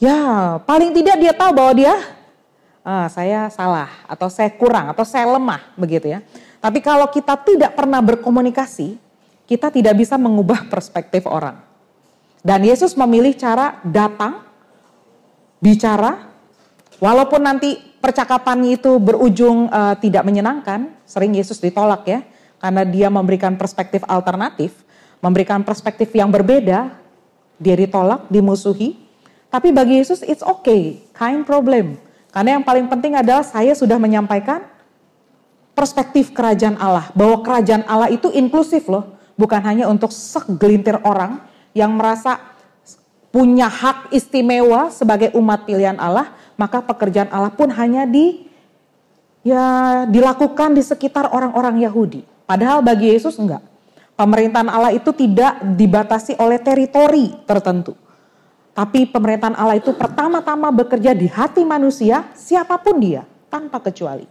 [0.01, 1.95] Ya paling tidak dia tahu bahwa dia
[2.81, 6.25] uh, saya salah atau saya kurang atau saya lemah begitu ya.
[6.61, 8.97] Tapi kalau kita tidak pernah berkomunikasi,
[9.49, 11.57] kita tidak bisa mengubah perspektif orang.
[12.41, 14.45] Dan Yesus memilih cara datang,
[15.61, 16.29] bicara,
[17.01, 22.21] walaupun nanti percakapannya itu berujung uh, tidak menyenangkan, sering Yesus ditolak ya,
[22.61, 24.85] karena dia memberikan perspektif alternatif,
[25.25, 26.93] memberikan perspektif yang berbeda,
[27.57, 29.01] dia ditolak, dimusuhi.
[29.51, 31.97] Tapi bagi Yesus it's okay, kind problem.
[32.31, 34.63] Karena yang paling penting adalah saya sudah menyampaikan
[35.75, 41.41] perspektif kerajaan Allah, bahwa kerajaan Allah itu inklusif loh bukan hanya untuk segelintir orang
[41.73, 42.37] yang merasa
[43.33, 48.45] punya hak istimewa sebagai umat pilihan Allah, maka pekerjaan Allah pun hanya di
[49.41, 52.23] ya dilakukan di sekitar orang-orang Yahudi.
[52.51, 53.63] Padahal bagi Yesus enggak.
[54.19, 57.95] Pemerintahan Allah itu tidak dibatasi oleh teritori tertentu.
[58.75, 64.27] Tapi pemerintahan Allah itu pertama-tama bekerja di hati manusia, siapa pun dia, tanpa kecuali.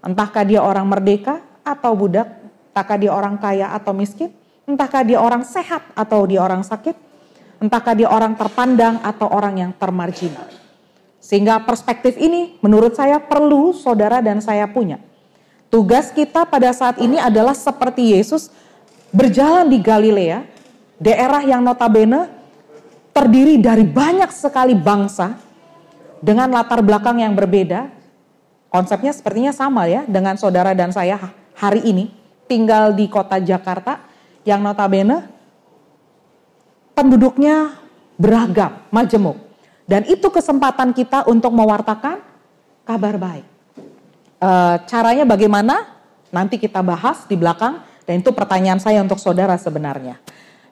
[0.00, 2.38] Entahkah dia orang merdeka atau budak,
[2.78, 4.30] Entahkah dia orang kaya atau miskin,
[4.62, 6.94] entahkah dia orang sehat atau dia orang sakit,
[7.58, 10.46] entahkah dia orang terpandang atau orang yang termarginal.
[11.18, 15.02] Sehingga perspektif ini menurut saya perlu saudara dan saya punya.
[15.68, 18.48] Tugas kita pada saat ini adalah seperti Yesus
[19.12, 20.48] berjalan di Galilea,
[20.96, 22.32] daerah yang notabene
[23.12, 25.36] terdiri dari banyak sekali bangsa
[26.24, 27.92] dengan latar belakang yang berbeda.
[28.68, 31.16] Konsepnya sepertinya sama ya dengan saudara dan saya
[31.56, 32.12] hari ini
[32.48, 34.00] tinggal di kota Jakarta
[34.48, 35.28] yang notabene
[36.96, 37.76] penduduknya
[38.16, 39.36] beragam, majemuk.
[39.88, 42.20] Dan itu kesempatan kita untuk mewartakan
[42.84, 43.57] kabar baik.
[44.38, 44.50] E,
[44.86, 45.98] caranya bagaimana?
[46.30, 50.16] Nanti kita bahas di belakang dan itu pertanyaan saya untuk saudara sebenarnya.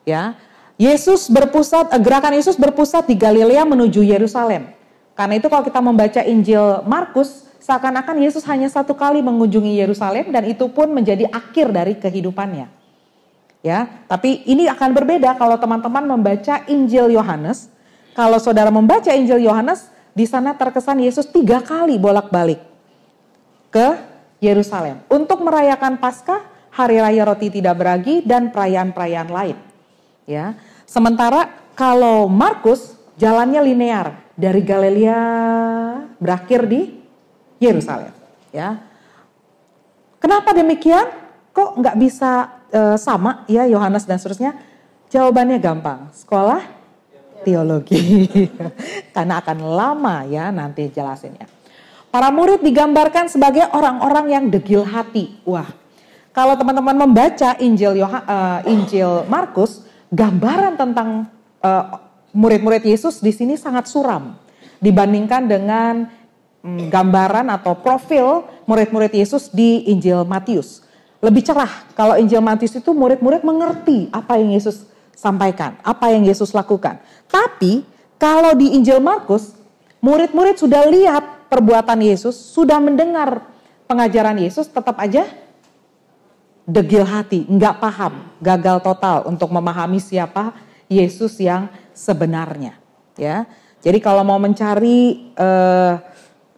[0.07, 0.39] Ya,
[0.79, 4.71] Yesus berpusat, eh, gerakan Yesus berpusat di Galilea menuju Yerusalem.
[5.17, 10.47] Karena itu kalau kita membaca Injil Markus, Seakan-akan Yesus hanya satu kali mengunjungi Yerusalem dan
[10.47, 12.71] itu pun menjadi akhir dari kehidupannya.
[13.59, 17.67] Ya, tapi ini akan berbeda kalau teman-teman membaca Injil Yohanes.
[18.15, 22.63] Kalau saudara membaca Injil Yohanes, di sana terkesan Yesus tiga kali bolak-balik
[23.77, 23.93] ke
[24.41, 26.41] Yerusalem untuk merayakan Paskah,
[26.73, 29.57] Hari Raya Roti Tidak Beragi dan perayaan-perayaan lain.
[30.25, 30.57] Ya,
[30.89, 35.21] sementara kalau Markus jalannya linear dari Galilea
[36.17, 36.97] berakhir di
[37.61, 38.13] Yerusalem.
[38.49, 38.81] Ya,
[40.17, 41.05] kenapa demikian?
[41.53, 44.57] Kok nggak bisa e, sama ya Yohanes dan seterusnya?
[45.09, 46.09] Jawabannya gampang.
[46.17, 46.65] Sekolah
[47.45, 48.29] teologi.
[49.15, 51.56] Karena akan lama ya nanti jelasinnya.
[52.07, 55.37] Para murid digambarkan sebagai orang-orang yang degil hati.
[55.43, 55.67] Wah,
[56.31, 61.27] kalau teman-teman membaca Injil Yoha, uh, Injil Markus, gambaran tentang
[61.61, 61.85] uh,
[62.31, 64.39] murid-murid Yesus di sini sangat suram
[64.79, 66.07] dibandingkan dengan
[66.67, 70.83] Hmm, gambaran atau profil murid-murid Yesus di Injil Matius.
[71.23, 74.83] Lebih cerah kalau Injil Matius itu murid-murid mengerti apa yang Yesus
[75.15, 76.99] sampaikan, apa yang Yesus lakukan.
[77.31, 77.87] Tapi
[78.19, 79.55] kalau di Injil Markus,
[80.03, 83.43] murid-murid sudah lihat perbuatan Yesus, sudah mendengar
[83.87, 85.27] pengajaran Yesus, tetap aja
[86.67, 90.51] degil hati, nggak paham, gagal total untuk memahami siapa
[90.91, 92.75] Yesus yang sebenarnya.
[93.17, 93.47] Ya,
[93.81, 95.97] jadi kalau mau mencari uh,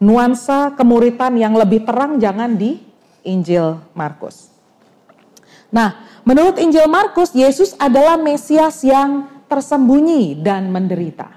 [0.01, 2.81] nuansa kemuritan yang lebih terang jangan di
[3.23, 4.49] Injil Markus.
[5.69, 11.29] Nah, menurut Injil Markus, Yesus adalah Mesias yang tersembunyi dan menderita.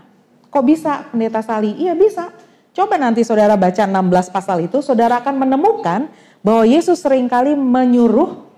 [0.49, 1.77] Kok bisa pendeta Sali?
[1.77, 2.33] Iya bisa.
[2.73, 6.09] Coba nanti saudara baca 16 pasal itu, saudara akan menemukan
[6.41, 8.49] bahwa Yesus sering kali menyuruh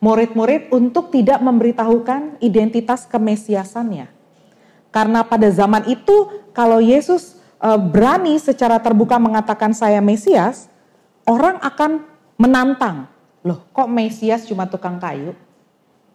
[0.00, 4.08] murid-murid untuk tidak memberitahukan identitas kemesiasannya.
[4.88, 10.72] Karena pada zaman itu kalau Yesus e, berani secara terbuka mengatakan saya Mesias,
[11.28, 12.08] orang akan
[12.40, 13.04] menantang.
[13.44, 15.36] Loh kok Mesias cuma tukang kayu?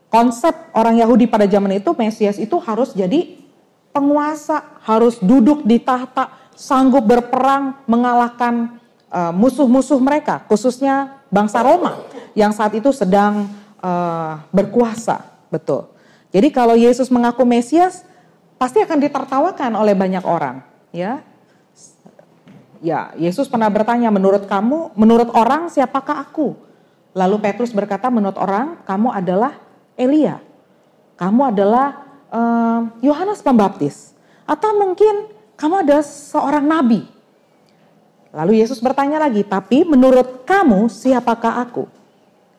[0.09, 3.37] Konsep orang Yahudi pada zaman itu Mesias itu harus jadi
[3.93, 12.01] penguasa harus duduk di tahta, sanggup berperang mengalahkan uh, musuh-musuh mereka, khususnya bangsa Roma
[12.33, 13.49] yang saat itu sedang
[13.81, 15.21] uh, berkuasa,
[15.53, 15.89] betul.
[16.33, 18.01] Jadi kalau Yesus mengaku Mesias,
[18.57, 21.21] pasti akan ditertawakan oleh banyak orang, ya.
[22.83, 26.51] Ya, Yesus pernah bertanya, menurut kamu, menurut orang siapakah aku?
[27.15, 29.55] Lalu Petrus berkata, menurut orang kamu adalah
[29.95, 30.43] Elia.
[31.15, 32.03] Kamu adalah
[32.99, 34.11] Yohanes uh, Pembaptis,
[34.43, 35.31] atau mungkin
[35.63, 37.07] kamu adalah seorang nabi.
[38.35, 41.87] Lalu Yesus bertanya lagi, tapi menurut kamu siapakah aku?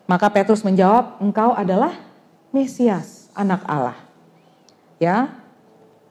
[0.09, 1.93] Maka Petrus menjawab, engkau adalah
[2.49, 4.01] Mesias, anak Allah.
[4.97, 5.37] Ya,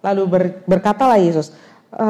[0.05, 1.49] lalu ber, berkatalah Yesus,
[1.89, 2.07] e,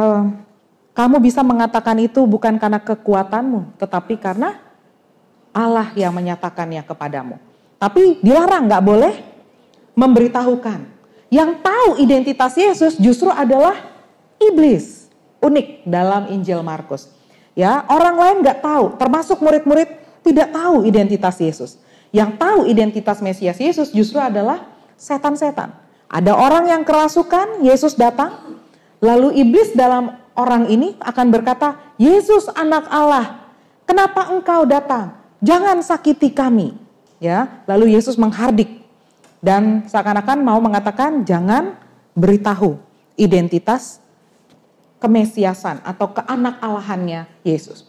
[0.91, 4.59] kamu bisa mengatakan itu bukan karena kekuatanmu, tetapi karena
[5.55, 7.39] Allah yang menyatakannya kepadamu.
[7.79, 9.13] Tapi dilarang, nggak boleh
[9.95, 10.91] memberitahukan.
[11.31, 13.92] Yang tahu identitas Yesus justru adalah
[14.51, 15.07] iblis.
[15.43, 17.11] Unik dalam Injil Markus.
[17.53, 19.85] Ya, orang lain nggak tahu, termasuk murid-murid
[20.25, 21.77] tidak tahu identitas Yesus.
[22.09, 24.65] Yang tahu identitas Mesias Yesus justru adalah
[24.97, 25.75] setan-setan.
[26.09, 28.61] Ada orang yang kerasukan, Yesus datang,
[29.01, 33.49] lalu iblis dalam orang ini akan berkata, "Yesus anak Allah,
[33.85, 35.17] kenapa engkau datang?
[35.41, 36.77] Jangan sakiti kami."
[37.17, 38.83] Ya, lalu Yesus menghardik
[39.39, 41.79] dan seakan-akan mau mengatakan jangan
[42.15, 42.75] beritahu
[43.15, 44.02] identitas
[45.03, 47.83] kemesiasan atau keanak-alahannya Yesus.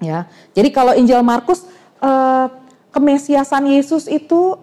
[0.00, 0.32] Ya.
[0.56, 1.68] Jadi kalau Injil Markus
[2.00, 2.46] eh,
[2.96, 4.56] kemesiasan Yesus itu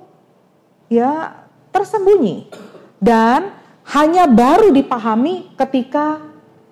[0.89, 2.49] ya tersembunyi
[2.97, 3.53] dan
[3.85, 6.25] hanya baru dipahami ketika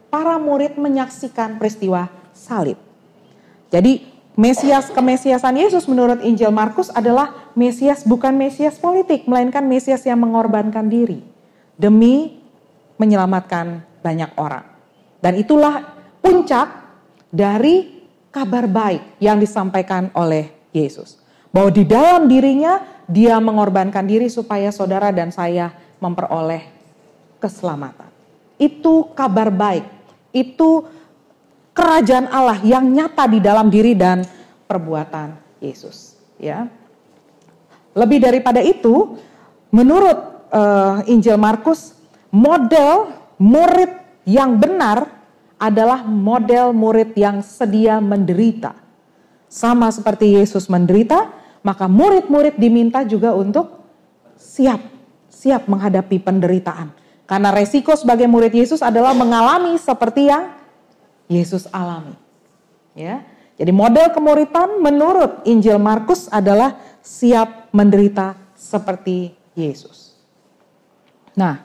[0.10, 2.82] para murid menyaksikan peristiwa salib.
[3.70, 10.18] Jadi Mesias kemesiasan Yesus menurut Injil Markus adalah Mesias bukan Mesias politik, melainkan Mesias yang
[10.26, 11.22] mengorbankan diri
[11.78, 12.42] demi
[12.98, 14.73] menyelamatkan banyak orang.
[15.24, 15.80] Dan itulah
[16.20, 16.68] puncak
[17.32, 21.16] dari kabar baik yang disampaikan oleh Yesus.
[21.48, 25.72] Bahwa di dalam dirinya dia mengorbankan diri supaya saudara dan saya
[26.04, 26.68] memperoleh
[27.40, 28.12] keselamatan.
[28.60, 29.88] Itu kabar baik.
[30.36, 30.92] Itu
[31.72, 34.28] kerajaan Allah yang nyata di dalam diri dan
[34.68, 36.68] perbuatan Yesus, ya.
[37.96, 39.16] Lebih daripada itu,
[39.72, 41.94] menurut uh, Injil Markus,
[42.34, 45.08] model murid yang benar
[45.60, 48.76] adalah model murid yang sedia menderita.
[49.48, 51.32] Sama seperti Yesus menderita,
[51.64, 53.80] maka murid-murid diminta juga untuk
[54.36, 54.84] siap,
[55.32, 56.92] siap menghadapi penderitaan.
[57.24, 60.52] Karena resiko sebagai murid Yesus adalah mengalami seperti yang
[61.32, 62.20] Yesus alami.
[62.94, 63.24] Ya.
[63.56, 70.18] Jadi model kemuritan menurut Injil Markus adalah siap menderita seperti Yesus.
[71.38, 71.64] Nah,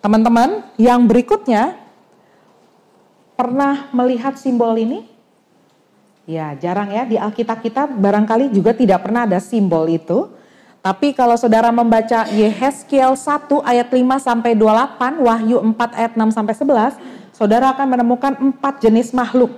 [0.00, 1.83] teman-teman, yang berikutnya
[3.34, 5.06] pernah melihat simbol ini?
[6.24, 10.32] Ya, jarang ya di Alkitab kita barangkali juga tidak pernah ada simbol itu.
[10.84, 16.54] Tapi kalau saudara membaca Yehezkiel 1 ayat 5 sampai 28, Wahyu 4 ayat 6 sampai
[16.56, 19.52] 11, saudara akan menemukan empat jenis makhluk.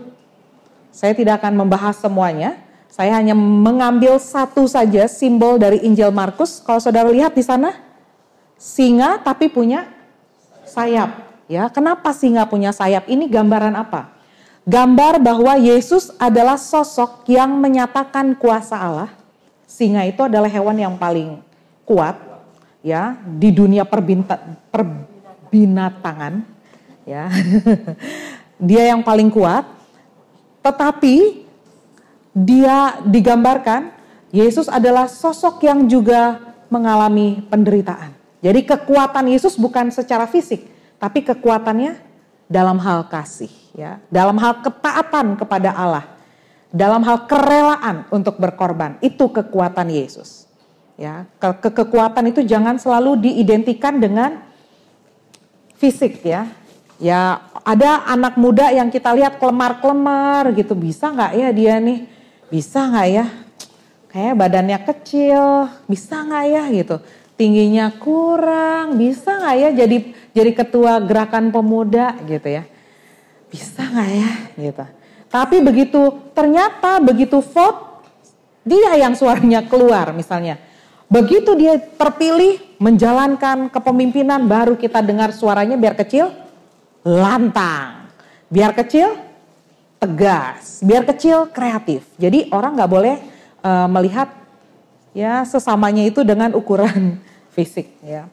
[0.95, 2.55] Saya tidak akan membahas semuanya,
[2.87, 6.63] saya hanya mengambil satu saja simbol dari Injil Markus.
[6.63, 7.75] Kalau saudara lihat di sana,
[8.55, 9.91] singa tapi punya
[10.63, 11.26] sayap.
[11.47, 13.07] Ya, kenapa singa punya sayap?
[13.07, 14.11] Ini gambaran apa?
[14.67, 19.11] Gambar bahwa Yesus adalah sosok yang menyatakan kuasa Allah.
[19.67, 21.39] Singa itu adalah hewan yang paling
[21.87, 22.19] kuat
[22.83, 24.39] ya di dunia perbinta,
[24.75, 26.43] perbinatangan
[27.07, 27.31] ya.
[28.69, 29.63] dia yang paling kuat.
[30.67, 31.47] Tetapi
[32.35, 33.95] dia digambarkan
[34.35, 38.13] Yesus adalah sosok yang juga mengalami penderitaan.
[38.43, 40.67] Jadi kekuatan Yesus bukan secara fisik,
[40.97, 41.99] tapi kekuatannya
[42.47, 46.07] dalam hal kasih ya, dalam hal ketaatan kepada Allah,
[46.71, 48.97] dalam hal kerelaan untuk berkorban.
[49.03, 50.47] Itu kekuatan Yesus.
[50.97, 54.41] Ya, ke, ke kekuatan itu jangan selalu diidentikan dengan
[55.77, 56.49] fisik ya.
[56.97, 62.09] Ya ada anak muda yang kita lihat kelemar-kelemar gitu, bisa nggak ya dia nih?
[62.49, 63.27] Bisa nggak ya?
[64.09, 66.97] Kayak badannya kecil, bisa nggak ya gitu?
[67.37, 69.97] Tingginya kurang, bisa nggak ya jadi
[70.33, 72.65] jadi ketua gerakan pemuda gitu ya?
[73.51, 74.85] bisa nggak ya gitu.
[75.27, 76.01] Tapi begitu
[76.37, 78.05] ternyata begitu vote
[78.67, 80.59] dia yang suaranya keluar misalnya.
[81.07, 86.35] Begitu dia terpilih menjalankan kepemimpinan baru kita dengar suaranya biar kecil
[87.07, 88.11] lantang.
[88.51, 89.15] Biar kecil
[90.03, 92.07] tegas, biar kecil kreatif.
[92.19, 93.15] Jadi orang nggak boleh
[93.63, 94.31] uh, melihat
[95.17, 97.17] ya sesamanya itu dengan ukuran
[97.57, 98.29] fisik ya.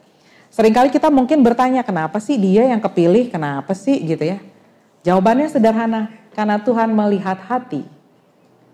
[0.52, 4.38] Seringkali kita mungkin bertanya kenapa sih dia yang kepilih, kenapa sih gitu ya.
[5.02, 7.82] Jawabannya sederhana, karena Tuhan melihat hati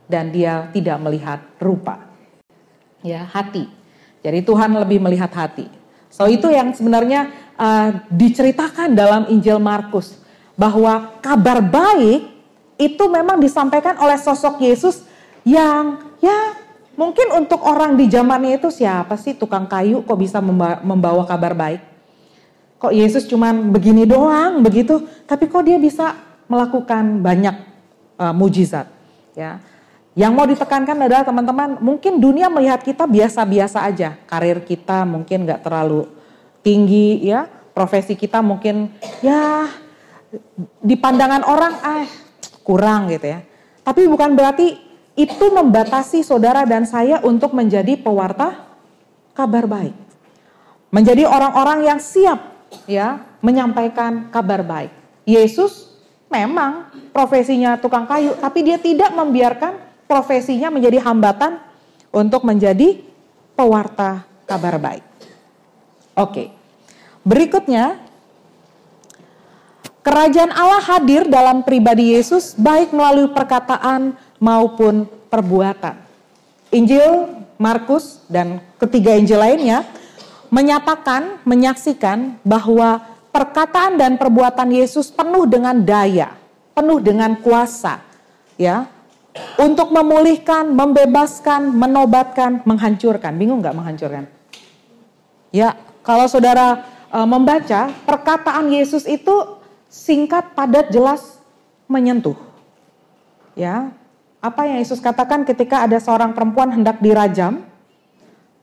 [0.04, 2.04] dan dia tidak melihat rupa.
[3.00, 3.64] Ya, hati.
[4.20, 5.72] Jadi Tuhan lebih melihat hati.
[6.12, 10.20] So itu yang sebenarnya uh, diceritakan dalam Injil Markus
[10.58, 12.28] bahwa kabar baik
[12.76, 15.00] itu memang disampaikan oleh sosok Yesus
[15.48, 16.59] yang ya
[17.00, 20.44] mungkin untuk orang di zamannya itu siapa sih tukang kayu kok bisa
[20.84, 21.80] membawa kabar baik?
[22.76, 26.12] Kok Yesus cuman begini doang begitu, tapi kok dia bisa
[26.44, 27.56] melakukan banyak
[28.20, 28.84] uh, mujizat
[29.32, 29.64] ya.
[30.18, 34.18] Yang mau ditekankan adalah teman-teman, mungkin dunia melihat kita biasa-biasa aja.
[34.26, 36.10] Karir kita mungkin nggak terlalu
[36.60, 38.90] tinggi ya, profesi kita mungkin
[39.24, 39.70] ya
[40.82, 42.04] di pandangan orang ah
[42.66, 43.40] kurang gitu ya.
[43.86, 44.89] Tapi bukan berarti
[45.20, 48.64] itu membatasi saudara dan saya untuk menjadi pewarta
[49.36, 49.92] kabar baik.
[50.88, 52.40] Menjadi orang-orang yang siap
[52.88, 54.92] ya menyampaikan kabar baik.
[55.28, 55.92] Yesus
[56.32, 59.76] memang profesinya tukang kayu, tapi dia tidak membiarkan
[60.08, 61.60] profesinya menjadi hambatan
[62.10, 62.98] untuk menjadi
[63.54, 65.04] pewarta kabar baik.
[66.18, 66.50] Oke.
[67.22, 68.00] Berikutnya
[70.00, 76.00] kerajaan Allah hadir dalam pribadi Yesus baik melalui perkataan maupun perbuatan.
[76.72, 77.28] Injil
[77.60, 79.84] Markus dan ketiga Injil lainnya
[80.50, 86.34] menyatakan, menyaksikan bahwa perkataan dan perbuatan Yesus penuh dengan daya,
[86.74, 88.02] penuh dengan kuasa,
[88.58, 88.90] ya,
[89.60, 93.36] untuk memulihkan, membebaskan, menobatkan, menghancurkan.
[93.38, 94.26] Bingung nggak menghancurkan?
[95.54, 101.38] Ya, kalau saudara e, membaca perkataan Yesus itu singkat, padat, jelas,
[101.86, 102.38] menyentuh.
[103.54, 103.94] Ya,
[104.40, 107.64] apa yang Yesus katakan ketika ada seorang perempuan hendak dirajam?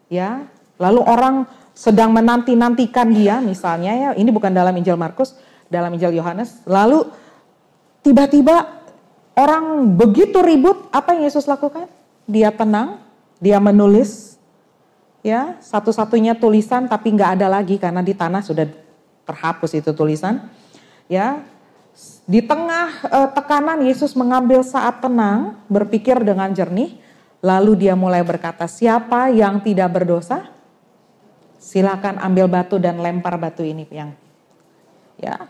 [0.10, 0.50] Ya,
[0.82, 1.46] lalu orang
[1.78, 5.38] sedang menanti-nantikan dia, misalnya ya, ini bukan dalam Injil Markus,
[5.70, 6.66] dalam Injil Yohanes.
[6.66, 7.06] Lalu
[8.02, 8.78] tiba-tiba
[9.38, 11.86] Orang begitu ribut, apa yang Yesus lakukan?
[12.26, 12.98] Dia tenang,
[13.38, 14.42] dia menulis,
[15.22, 18.66] ya satu-satunya tulisan tapi nggak ada lagi karena di tanah sudah
[19.30, 20.50] terhapus itu tulisan.
[21.06, 21.46] Ya,
[22.28, 27.00] di tengah eh, tekanan Yesus mengambil saat tenang, berpikir dengan jernih,
[27.40, 30.52] lalu dia mulai berkata, siapa yang tidak berdosa?
[31.58, 34.14] Silakan ambil batu dan lempar batu ini yang
[35.18, 35.50] ya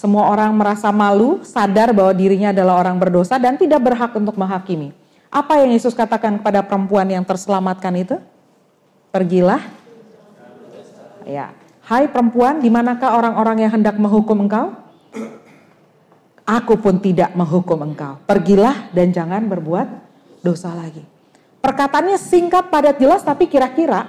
[0.00, 4.96] semua orang merasa malu, sadar bahwa dirinya adalah orang berdosa dan tidak berhak untuk menghakimi.
[5.28, 8.16] Apa yang Yesus katakan kepada perempuan yang terselamatkan itu?
[9.12, 9.60] Pergilah.
[11.28, 11.52] Ya.
[11.84, 14.72] Hai perempuan, di manakah orang-orang yang hendak menghukum engkau?
[16.48, 18.18] Aku pun tidak menghukum engkau.
[18.26, 19.86] Pergilah dan jangan berbuat
[20.42, 21.04] dosa lagi.
[21.60, 24.08] Perkataannya singkat, padat, jelas, tapi kira-kira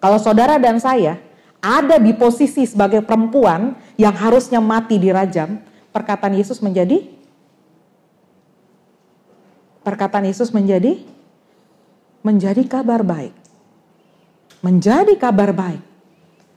[0.00, 1.20] kalau saudara dan saya
[1.60, 5.60] ada di posisi sebagai perempuan yang harusnya mati dirajam,
[5.92, 7.04] perkataan Yesus menjadi
[9.84, 11.04] perkataan Yesus menjadi
[12.24, 13.36] menjadi kabar baik.
[14.64, 15.84] Menjadi kabar baik.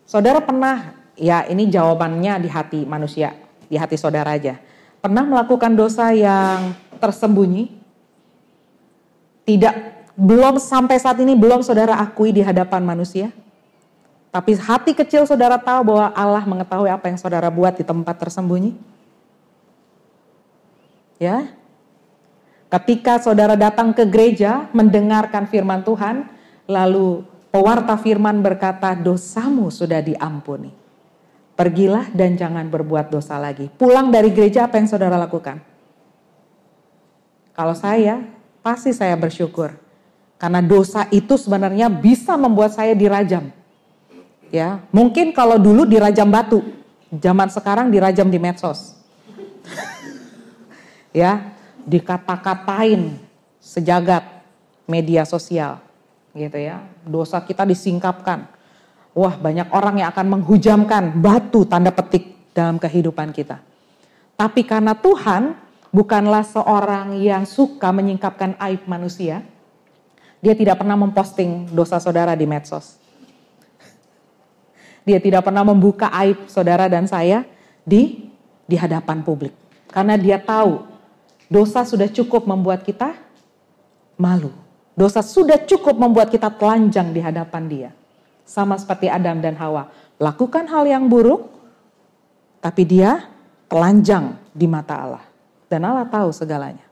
[0.03, 3.31] Saudara pernah, ya ini jawabannya di hati manusia,
[3.67, 4.59] di hati saudara aja.
[5.03, 7.75] Pernah melakukan dosa yang tersembunyi?
[9.43, 9.75] Tidak,
[10.15, 13.27] belum sampai saat ini belum saudara akui di hadapan manusia?
[14.31, 18.79] Tapi hati kecil saudara tahu bahwa Allah mengetahui apa yang saudara buat di tempat tersembunyi.
[21.19, 21.51] Ya.
[22.71, 26.31] Ketika saudara datang ke gereja mendengarkan firman Tuhan,
[26.63, 30.82] lalu pewarta firman berkata, "Dosamu sudah diampuni."
[31.53, 33.69] Pergilah dan jangan berbuat dosa lagi.
[33.69, 35.61] Pulang dari gereja apa yang saudara lakukan?
[37.53, 38.25] Kalau saya,
[38.65, 39.77] pasti saya bersyukur.
[40.41, 43.53] Karena dosa itu sebenarnya bisa membuat saya dirajam
[44.53, 46.61] Ya, mungkin kalau dulu dirajam batu,
[47.09, 48.93] zaman sekarang dirajam di medsos.
[51.09, 51.57] ya,
[51.89, 53.17] dikata-katain
[53.57, 54.21] sejagat
[54.85, 55.81] media sosial
[56.37, 56.85] gitu ya.
[57.01, 58.45] Dosa kita disingkapkan.
[59.13, 63.61] Wah, banyak orang yang akan menghujamkan batu tanda petik dalam kehidupan kita.
[64.33, 65.53] Tapi karena Tuhan
[65.93, 69.45] bukanlah seorang yang suka menyingkapkan aib manusia,
[70.41, 72.97] dia tidak pernah memposting dosa saudara di medsos.
[75.05, 77.45] Dia tidak pernah membuka aib saudara dan saya
[77.85, 78.33] di
[78.65, 79.53] di hadapan publik.
[79.93, 80.81] Karena dia tahu
[81.45, 83.13] dosa sudah cukup membuat kita
[84.17, 84.49] malu.
[84.97, 87.91] Dosa sudah cukup membuat kita telanjang di hadapan dia.
[88.43, 89.87] Sama seperti Adam dan Hawa.
[90.19, 91.47] Lakukan hal yang buruk,
[92.59, 93.27] tapi dia
[93.71, 95.23] telanjang di mata Allah.
[95.67, 96.85] Dan Allah tahu segalanya.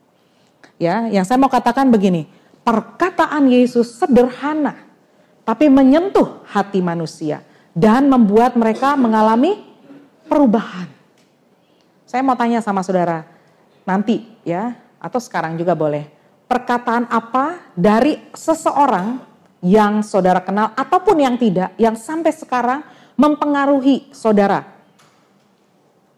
[0.80, 2.26] Ya, yang saya mau katakan begini,
[2.66, 4.74] perkataan Yesus sederhana,
[5.46, 9.62] tapi menyentuh hati manusia dan membuat mereka mengalami
[10.26, 10.90] perubahan.
[12.06, 13.24] Saya mau tanya sama saudara,
[13.86, 16.10] nanti ya, atau sekarang juga boleh.
[16.50, 19.31] Perkataan apa dari seseorang
[19.62, 22.82] yang saudara kenal ataupun yang tidak, yang sampai sekarang
[23.14, 24.66] mempengaruhi saudara.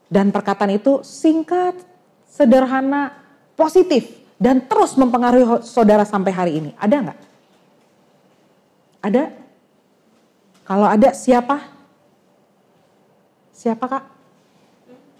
[0.08, 1.76] Dan perkataan itu singkat,
[2.24, 3.12] sederhana,
[3.52, 4.08] positif
[4.40, 6.70] dan terus mempengaruhi saudara sampai hari ini.
[6.80, 7.18] Ada nggak?
[9.04, 9.24] Ada?
[10.64, 11.60] Kalau ada siapa?
[13.52, 14.04] Siapa kak?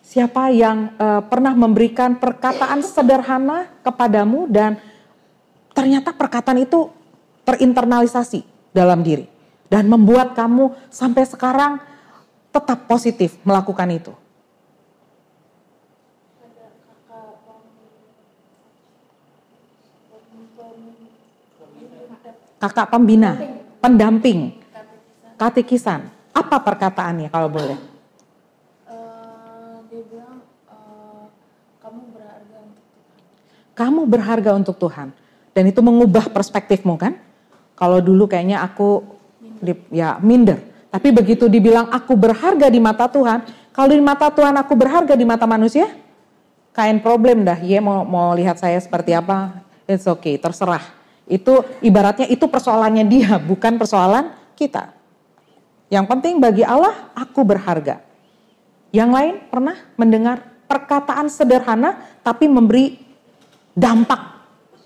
[0.04, 4.80] Siapa yang uh, pernah memberikan perkataan sederhana kepadamu dan
[5.72, 6.92] ternyata perkataan itu
[7.44, 9.28] terinternalisasi dalam diri
[9.68, 11.80] dan membuat kamu sampai sekarang
[12.50, 14.14] tetap positif melakukan itu.
[22.64, 23.36] kakak pembina,
[23.84, 24.56] pendamping,
[25.36, 26.08] katekisan.
[26.32, 27.76] Apa perkataannya kalau boleh?
[28.88, 31.28] Uh, dia bilang uh,
[31.78, 33.76] kamu berharga untuk Tuhan.
[33.76, 35.08] Kamu berharga untuk Tuhan,
[35.52, 37.20] dan itu mengubah perspektifmu kan?
[37.74, 39.02] Kalau dulu kayaknya aku
[39.90, 40.62] ya minder,
[40.94, 43.42] tapi begitu dibilang aku berharga di mata Tuhan,
[43.74, 45.90] kalau di mata Tuhan aku berharga di mata manusia,
[46.70, 47.58] kain problem dah.
[47.58, 49.58] Ye mau mau lihat saya seperti apa,
[49.90, 54.92] it's okay, terserah itu ibaratnya itu persoalannya dia, bukan persoalan kita.
[55.92, 58.00] Yang penting bagi Allah, aku berharga.
[58.94, 63.02] Yang lain pernah mendengar perkataan sederhana tapi memberi
[63.74, 64.20] dampak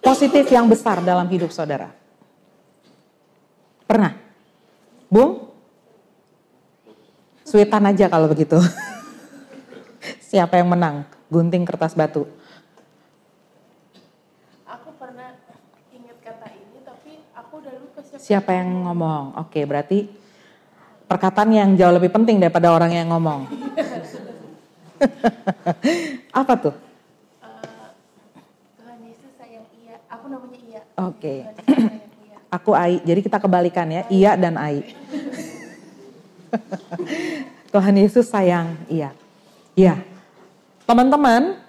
[0.01, 1.93] positif yang besar dalam hidup saudara?
[3.89, 4.13] Pernah?
[5.09, 5.49] Bung?
[7.49, 8.61] Sweetan aja kalau begitu.
[10.29, 11.09] Siapa yang menang?
[11.33, 12.29] Gunting kertas batu.
[18.19, 19.41] Siapa yang ngomong?
[19.41, 20.05] Oke, berarti
[21.09, 23.49] perkataan yang jauh lebih penting daripada orang yang ngomong.
[26.45, 26.77] Apa tuh?
[27.41, 27.89] Uh,
[28.77, 29.97] Tuhan Yesus sayang Iya.
[30.13, 30.81] Aku namanya Iya.
[31.09, 31.49] Oke.
[31.57, 32.05] Okay.
[32.49, 33.05] Aku Ai.
[33.05, 34.81] Jadi kita kebalikan ya, Iya dan Ai.
[37.69, 39.13] Tuhan Yesus sayang Iya.
[39.77, 40.01] Iya.
[40.89, 41.61] Teman-teman,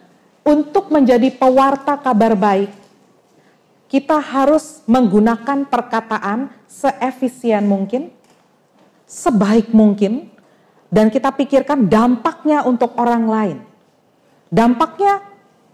[0.48, 2.72] untuk menjadi pewarta kabar baik,
[3.92, 8.08] kita harus menggunakan perkataan seefisien mungkin,
[9.04, 10.32] sebaik mungkin,
[10.88, 13.58] dan kita pikirkan dampaknya untuk orang lain.
[14.48, 15.20] Dampaknya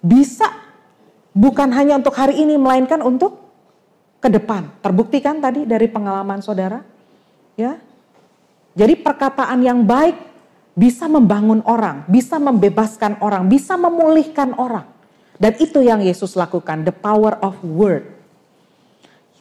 [0.02, 0.50] bisa
[1.32, 3.45] bukan hanya untuk hari ini, melainkan untuk
[4.26, 4.74] ke depan.
[4.82, 6.82] Terbukti kan tadi dari pengalaman saudara?
[7.54, 7.78] Ya.
[8.74, 10.18] Jadi perkataan yang baik
[10.74, 14.90] bisa membangun orang, bisa membebaskan orang, bisa memulihkan orang.
[15.38, 18.10] Dan itu yang Yesus lakukan, the power of word.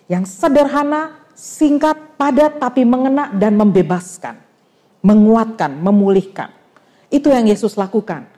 [0.07, 4.37] Yang sederhana, singkat, padat, tapi mengena dan membebaskan.
[5.01, 6.53] Menguatkan, memulihkan.
[7.09, 8.29] Itu yang Yesus lakukan.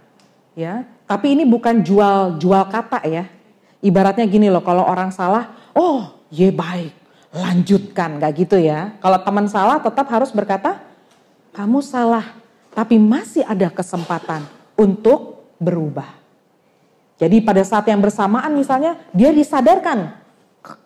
[0.57, 3.29] Ya, tapi ini bukan jual jual kata ya.
[3.85, 6.93] Ibaratnya gini loh, kalau orang salah, oh ye baik,
[7.35, 8.95] lanjutkan, gak gitu ya.
[9.03, 10.81] Kalau teman salah tetap harus berkata,
[11.57, 12.37] kamu salah,
[12.77, 14.45] tapi masih ada kesempatan
[14.77, 16.13] untuk berubah.
[17.17, 20.13] Jadi pada saat yang bersamaan misalnya dia disadarkan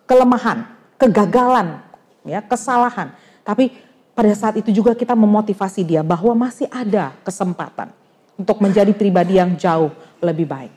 [0.07, 0.63] kelemahan,
[0.95, 1.83] kegagalan,
[2.23, 3.11] ya, kesalahan.
[3.43, 3.75] Tapi
[4.15, 7.91] pada saat itu juga kita memotivasi dia bahwa masih ada kesempatan
[8.39, 9.91] untuk menjadi pribadi yang jauh
[10.23, 10.71] lebih baik.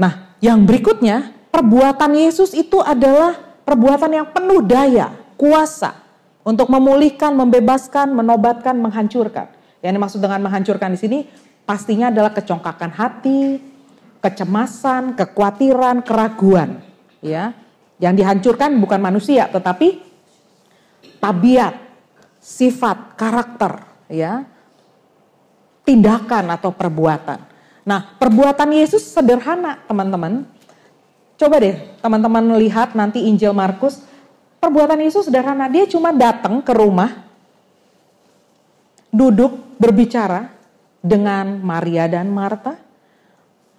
[0.00, 6.00] Nah, yang berikutnya, perbuatan Yesus itu adalah perbuatan yang penuh daya, kuasa
[6.42, 9.52] untuk memulihkan, membebaskan, menobatkan, menghancurkan.
[9.84, 11.18] Yang dimaksud dengan menghancurkan di sini
[11.62, 13.60] pastinya adalah kecongkakan hati,
[14.24, 16.80] kecemasan, kekhawatiran, keraguan,
[17.20, 17.54] ya.
[18.02, 20.02] Yang dihancurkan bukan manusia tetapi
[21.22, 21.78] tabiat,
[22.42, 24.42] sifat, karakter, ya.
[25.82, 27.38] Tindakan atau perbuatan.
[27.82, 30.46] Nah, perbuatan Yesus sederhana, teman-teman.
[31.36, 34.04] Coba deh teman-teman lihat nanti Injil Markus,
[34.62, 35.66] perbuatan Yesus sederhana.
[35.66, 37.26] Dia cuma datang ke rumah,
[39.10, 40.54] duduk berbicara
[41.02, 42.78] dengan Maria dan Marta.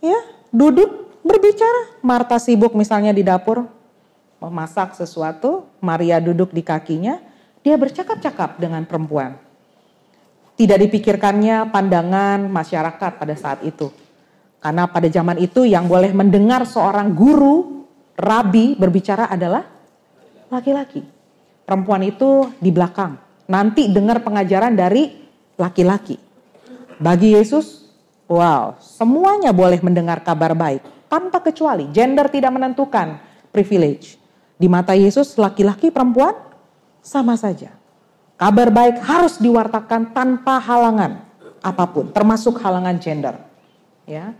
[0.04, 0.20] Ya,
[0.52, 2.04] duduk berbicara.
[2.04, 3.64] Marta sibuk misalnya di dapur
[4.44, 7.24] memasak sesuatu, Maria duduk di kakinya,
[7.64, 9.40] dia bercakap-cakap dengan perempuan.
[10.60, 13.88] Tidak dipikirkannya pandangan masyarakat pada saat itu.
[14.64, 17.84] Karena pada zaman itu yang boleh mendengar seorang guru,
[18.16, 19.68] rabi berbicara adalah
[20.48, 21.04] laki-laki.
[21.68, 23.20] Perempuan itu di belakang.
[23.52, 25.12] Nanti dengar pengajaran dari
[25.60, 26.16] laki-laki.
[26.96, 27.92] Bagi Yesus,
[28.32, 30.80] wow, semuanya boleh mendengar kabar baik
[31.12, 31.92] tanpa kecuali.
[31.92, 33.20] Gender tidak menentukan
[33.52, 34.16] privilege.
[34.56, 36.40] Di mata Yesus, laki-laki perempuan
[37.04, 37.76] sama saja.
[38.40, 41.20] Kabar baik harus diwartakan tanpa halangan
[41.60, 43.36] apa pun, termasuk halangan gender.
[44.08, 44.36] Ya.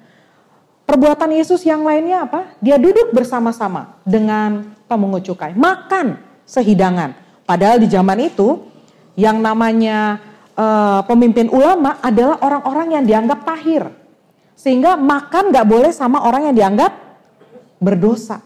[0.84, 2.54] Perbuatan Yesus yang lainnya apa?
[2.60, 7.16] Dia duduk bersama-sama dengan pemungut cukai, makan sehidangan.
[7.48, 8.60] Padahal di zaman itu
[9.16, 10.20] yang namanya
[10.60, 13.84] uh, pemimpin ulama adalah orang-orang yang dianggap tahir.
[14.60, 16.92] Sehingga makan gak boleh sama orang yang dianggap
[17.80, 18.44] berdosa.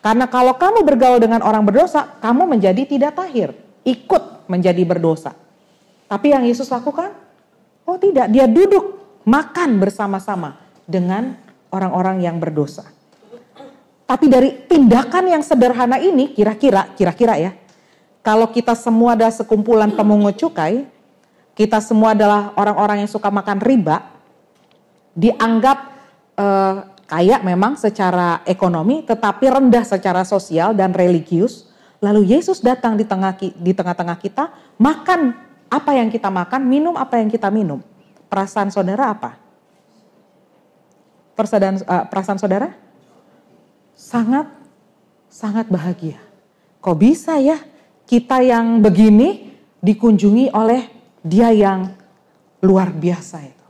[0.00, 3.52] Karena kalau kamu bergaul dengan orang berdosa, kamu menjadi tidak tahir.
[3.84, 5.36] Ikut menjadi berdosa.
[6.08, 7.12] Tapi yang Yesus lakukan,
[7.84, 8.96] oh tidak, dia duduk
[9.28, 10.56] makan bersama-sama
[10.88, 11.36] dengan
[11.70, 12.86] orang-orang yang berdosa.
[14.10, 17.54] Tapi dari tindakan yang sederhana ini, kira-kira, kira-kira ya,
[18.26, 20.84] kalau kita semua adalah sekumpulan pemungut cukai,
[21.54, 24.02] kita semua adalah orang-orang yang suka makan riba,
[25.14, 25.78] dianggap
[26.36, 31.70] eh, kaya memang secara ekonomi, tetapi rendah secara sosial dan religius.
[32.00, 34.50] Lalu Yesus datang di tengah di tengah-tengah kita,
[34.80, 35.36] makan
[35.70, 37.78] apa yang kita makan, minum apa yang kita minum.
[38.26, 39.38] Perasaan saudara apa?
[41.40, 42.68] Perasaan, uh, perasaan saudara?
[43.96, 44.52] Sangat,
[45.32, 46.20] sangat bahagia.
[46.84, 47.56] Kok bisa ya
[48.04, 50.84] kita yang begini dikunjungi oleh
[51.24, 51.96] dia yang
[52.60, 53.66] luar biasa itu.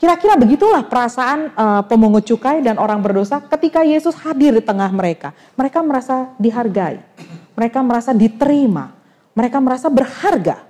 [0.00, 5.36] Kira-kira begitulah perasaan uh, pemungut cukai dan orang berdosa ketika Yesus hadir di tengah mereka.
[5.60, 7.04] Mereka merasa dihargai,
[7.52, 8.96] mereka merasa diterima,
[9.36, 10.68] mereka merasa berharga.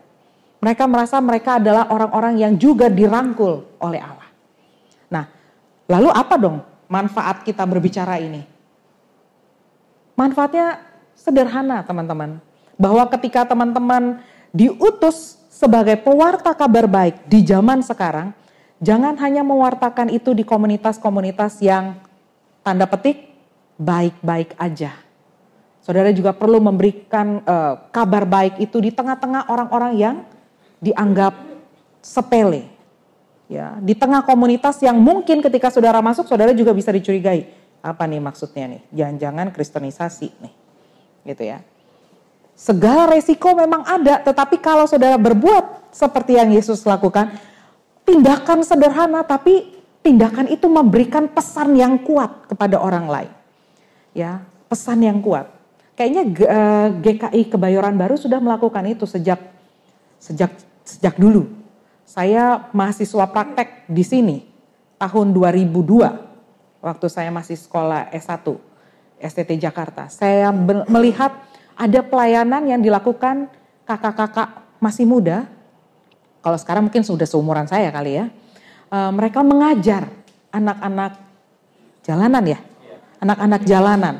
[0.60, 4.19] Mereka merasa mereka adalah orang-orang yang juga dirangkul oleh Allah.
[5.90, 8.46] Lalu apa dong manfaat kita berbicara ini?
[10.14, 10.78] Manfaatnya
[11.18, 12.38] sederhana teman-teman.
[12.78, 14.22] Bahwa ketika teman-teman
[14.54, 18.30] diutus sebagai pewarta kabar baik di zaman sekarang,
[18.78, 21.98] jangan hanya mewartakan itu di komunitas-komunitas yang
[22.62, 23.34] tanda petik
[23.76, 24.94] baik-baik aja.
[25.80, 30.16] Saudara juga perlu memberikan uh, kabar baik itu di tengah-tengah orang-orang yang
[30.78, 31.34] dianggap
[32.00, 32.68] sepele.
[33.50, 37.50] Ya, di tengah komunitas yang mungkin ketika saudara masuk, saudara juga bisa dicurigai.
[37.82, 38.82] Apa nih maksudnya nih?
[38.94, 40.54] Jangan-jangan kristenisasi nih
[41.26, 41.58] gitu ya.
[42.54, 47.32] Segala resiko memang ada, tetapi kalau saudara berbuat seperti yang Yesus lakukan,
[48.04, 53.32] tindakan sederhana tapi tindakan itu memberikan pesan yang kuat kepada orang lain.
[54.12, 55.48] Ya, pesan yang kuat.
[55.96, 56.22] Kayaknya
[57.00, 59.40] GKI eh, Kebayoran Baru sudah melakukan itu sejak
[60.20, 60.52] sejak
[60.84, 61.59] sejak dulu.
[62.10, 64.42] Saya mahasiswa praktek di sini
[64.98, 68.42] tahun 2002 waktu saya masih sekolah S1
[69.22, 70.10] STT Jakarta.
[70.10, 70.50] Saya
[70.90, 71.30] melihat
[71.78, 73.46] ada pelayanan yang dilakukan
[73.86, 75.46] kakak-kakak masih muda.
[76.42, 78.26] Kalau sekarang mungkin sudah seumuran saya kali ya.
[78.90, 80.10] E, mereka mengajar
[80.50, 81.14] anak-anak
[82.02, 82.58] jalanan ya.
[83.22, 84.14] Anak-anak jalanan.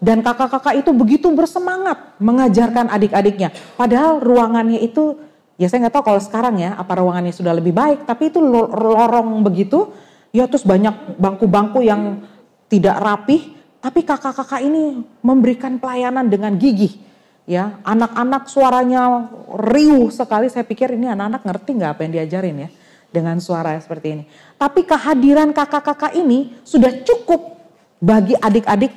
[0.00, 3.52] Dan kakak-kakak itu begitu bersemangat mengajarkan adik-adiknya.
[3.76, 5.20] Padahal ruangannya itu,
[5.60, 8.06] ya saya nggak tahu kalau sekarang ya, apa ruangannya sudah lebih baik.
[8.06, 9.90] Tapi itu lorong begitu,
[10.34, 12.24] ya terus banyak bangku-bangku yang
[12.68, 16.96] tidak rapih tapi kakak-kakak ini memberikan pelayanan dengan gigih.
[17.44, 19.28] Ya, anak-anak suaranya
[19.60, 20.48] riuh sekali.
[20.48, 22.68] Saya pikir ini anak-anak ngerti nggak apa yang diajarin ya
[23.12, 24.24] dengan suara seperti ini.
[24.56, 27.60] Tapi kehadiran kakak-kakak ini sudah cukup
[28.00, 28.96] bagi adik-adik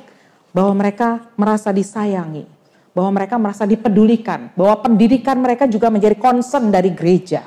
[0.56, 2.48] bahwa mereka merasa disayangi,
[2.96, 7.46] bahwa mereka merasa dipedulikan, bahwa pendidikan mereka juga menjadi concern dari gereja.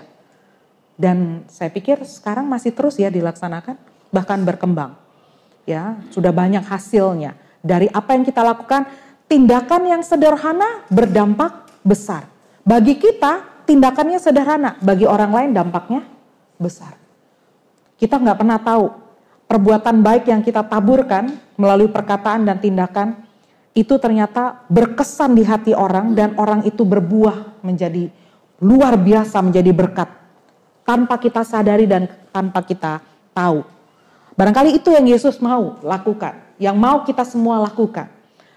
[0.96, 3.76] Dan saya pikir sekarang masih terus ya dilaksanakan,
[4.14, 4.94] bahkan berkembang.
[5.66, 7.38] Ya sudah banyak hasilnya.
[7.62, 8.90] Dari apa yang kita lakukan
[9.30, 12.30] tindakan yang sederhana berdampak besar.
[12.62, 14.78] Bagi kita tindakannya sederhana.
[14.82, 16.06] Bagi orang lain dampaknya
[16.58, 16.98] besar.
[17.98, 18.86] Kita nggak pernah tahu
[19.46, 23.31] perbuatan baik yang kita taburkan melalui perkataan dan tindakan
[23.72, 28.12] itu ternyata berkesan di hati orang dan orang itu berbuah menjadi
[28.62, 30.10] luar biasa menjadi berkat
[30.84, 33.00] tanpa kita sadari dan tanpa kita
[33.32, 33.64] tahu.
[34.36, 38.08] Barangkali itu yang Yesus mau lakukan, yang mau kita semua lakukan.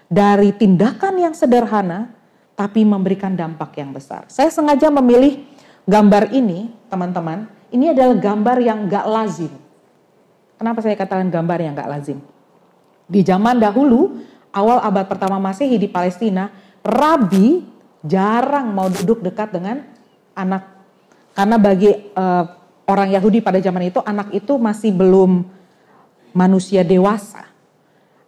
[0.05, 2.13] Dari tindakan yang sederhana,
[2.55, 4.23] tapi memberikan dampak yang besar.
[4.31, 5.43] Saya sengaja memilih
[5.83, 7.51] gambar ini, teman-teman.
[7.73, 9.51] Ini adalah gambar yang gak lazim.
[10.55, 12.23] Kenapa saya katakan gambar yang gak lazim?
[13.05, 14.23] Di zaman dahulu,
[14.55, 16.47] awal abad pertama Masehi di Palestina,
[16.79, 17.67] rabi
[17.99, 19.83] jarang mau duduk dekat dengan
[20.31, 20.63] anak.
[21.35, 22.47] Karena bagi uh,
[22.87, 25.43] orang Yahudi pada zaman itu anak itu masih belum
[26.31, 27.51] manusia dewasa.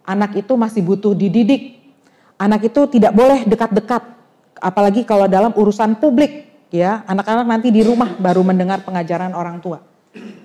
[0.04, 1.80] Anak itu masih butuh dididik.
[2.36, 4.04] Anak itu tidak boleh dekat-dekat
[4.60, 7.04] apalagi kalau dalam urusan publik ya.
[7.08, 9.80] Anak-anak nanti di rumah baru mendengar pengajaran orang tua.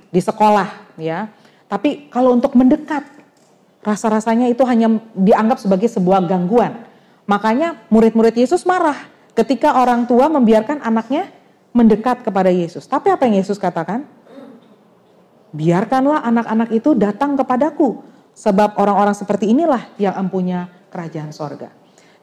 [0.07, 1.27] Di sekolah ya.
[1.67, 3.22] Tapi kalau untuk mendekat
[3.83, 6.87] rasa-rasanya itu hanya dianggap sebagai sebuah gangguan.
[7.27, 8.97] Makanya murid-murid Yesus marah
[9.35, 11.29] ketika orang tua membiarkan anaknya
[11.75, 12.87] mendekat kepada Yesus.
[12.87, 14.07] Tapi apa yang Yesus katakan?
[15.53, 18.01] Biarkanlah anak-anak itu datang kepadaku,
[18.33, 21.69] sebab orang-orang seperti inilah yang empunya kerajaan sorga.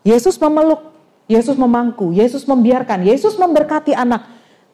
[0.02, 0.90] Yesus memeluk,
[1.30, 4.26] Yesus memangku, Yesus membiarkan, Yesus memberkati anak.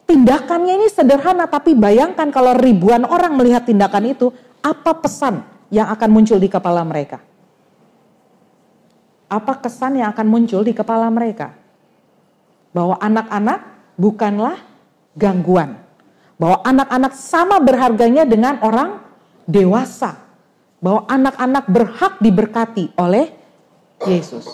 [0.09, 4.33] Tindakannya ini sederhana, tapi bayangkan kalau ribuan orang melihat tindakan itu,
[4.65, 7.19] apa pesan yang akan muncul di kepala mereka?
[9.27, 11.51] Apa kesan yang akan muncul di kepala mereka?
[12.71, 13.59] Bahwa anak-anak
[13.99, 14.55] bukanlah
[15.17, 15.75] gangguan.
[16.39, 19.03] Bahwa anak-anak sama berharganya dengan orang
[19.43, 20.15] dewasa.
[20.79, 23.33] Bahwa anak-anak berhak diberkati oleh
[24.07, 24.45] Yesus.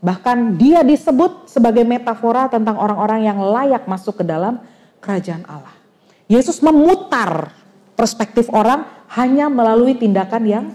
[0.00, 4.62] Bahkan dia disebut sebagai metafora tentang orang-orang yang layak masuk ke dalam
[5.02, 5.74] kerajaan Allah.
[6.30, 7.52] Yesus memutar
[7.98, 10.66] perspektif orang hanya melalui tindakan yang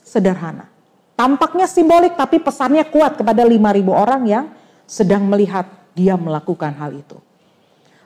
[0.00, 0.68] sederhana.
[1.12, 3.60] Tampaknya simbolik tapi pesannya kuat kepada 5.000
[3.92, 4.44] orang yang
[4.88, 7.20] sedang melihat dia melakukan hal itu.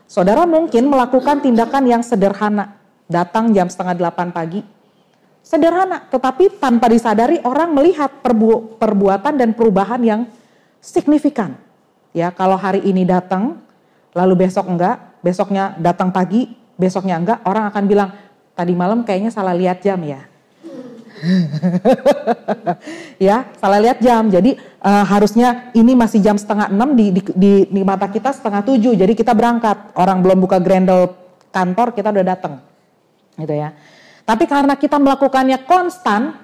[0.06, 2.78] Saudara mungkin melakukan tindakan yang sederhana,
[3.10, 4.62] datang jam setengah delapan pagi.
[5.46, 10.20] Sederhana, tetapi tanpa disadari orang melihat perbu perbuatan dan perubahan yang
[10.82, 11.54] signifikan.
[12.10, 13.62] Ya, kalau hari ini datang,
[14.10, 18.10] lalu besok enggak, besoknya datang pagi, besoknya enggak, orang akan bilang,
[18.56, 20.24] tadi malam kayaknya salah lihat jam ya
[23.28, 24.28] ya, salah lihat jam.
[24.28, 28.62] Jadi uh, harusnya ini masih jam setengah enam di, di, di, di mata kita setengah
[28.64, 28.92] tujuh.
[28.96, 29.96] Jadi kita berangkat.
[29.96, 31.12] Orang belum buka grendel
[31.52, 32.60] kantor kita udah datang,
[33.40, 33.72] gitu ya.
[34.26, 36.36] Tapi karena kita melakukannya konstan,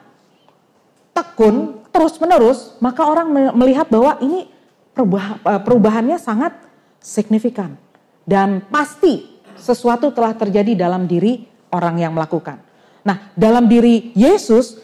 [1.13, 4.49] tekun, terus menerus, maka orang melihat bahwa ini
[4.97, 6.57] eh, perubahannya sangat
[7.03, 7.77] signifikan
[8.25, 12.61] dan pasti sesuatu telah terjadi dalam diri orang yang melakukan.
[13.03, 14.79] Nah, dalam diri Yesus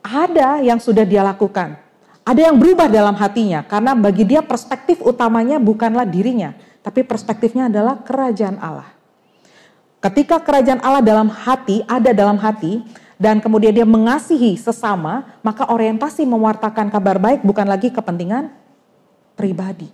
[0.00, 1.76] ada yang sudah dia lakukan.
[2.24, 8.00] Ada yang berubah dalam hatinya karena bagi dia perspektif utamanya bukanlah dirinya, tapi perspektifnya adalah
[8.04, 8.88] kerajaan Allah.
[9.98, 12.84] Ketika kerajaan Allah dalam hati, ada dalam hati,
[13.18, 18.54] dan kemudian dia mengasihi sesama, maka orientasi mewartakan kabar baik bukan lagi kepentingan
[19.34, 19.90] pribadi,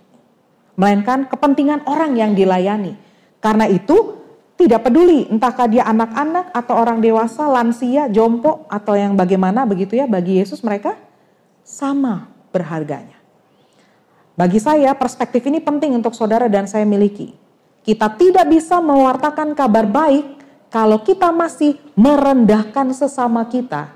[0.77, 2.93] melainkan kepentingan orang yang dilayani.
[3.41, 4.21] Karena itu,
[4.55, 10.07] tidak peduli entahkah dia anak-anak atau orang dewasa, lansia, jompo atau yang bagaimana begitu ya
[10.07, 10.95] bagi Yesus mereka
[11.67, 13.19] sama berharganya.
[14.35, 17.35] Bagi saya perspektif ini penting untuk saudara dan saya miliki.
[17.83, 20.39] Kita tidak bisa mewartakan kabar baik
[20.71, 23.91] kalau kita masih merendahkan sesama kita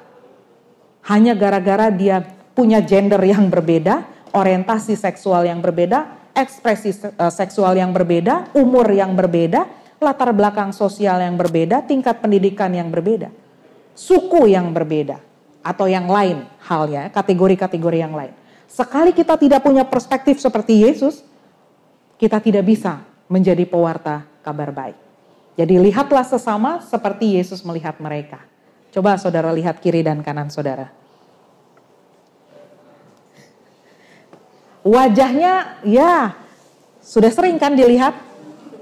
[1.07, 2.21] hanya gara-gara dia
[2.53, 4.03] punya gender yang berbeda,
[4.35, 11.19] orientasi seksual yang berbeda, ekspresi eh, seksual yang berbeda, umur yang berbeda, latar belakang sosial
[11.19, 13.29] yang berbeda, tingkat pendidikan yang berbeda,
[13.93, 15.19] suku yang berbeda,
[15.59, 18.33] atau yang lain halnya, kategori-kategori yang lain.
[18.65, 21.21] Sekali kita tidak punya perspektif seperti Yesus,
[22.15, 24.97] kita tidak bisa menjadi pewarta kabar baik.
[25.59, 28.39] Jadi lihatlah sesama seperti Yesus melihat mereka.
[28.95, 30.89] Coba saudara lihat kiri dan kanan saudara.
[34.79, 36.39] Wajahnya ya
[37.03, 38.15] sudah sering kan dilihat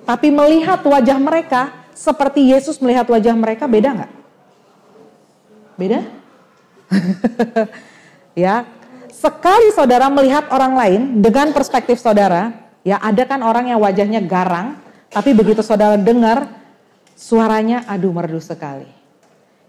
[0.07, 4.11] tapi melihat wajah mereka seperti Yesus melihat wajah mereka beda nggak?
[5.75, 5.99] Beda?
[8.47, 8.63] ya,
[9.11, 12.55] sekali saudara melihat orang lain dengan perspektif saudara,
[12.87, 14.79] ya ada kan orang yang wajahnya garang,
[15.11, 16.47] tapi begitu saudara dengar
[17.19, 18.87] suaranya aduh merdu sekali.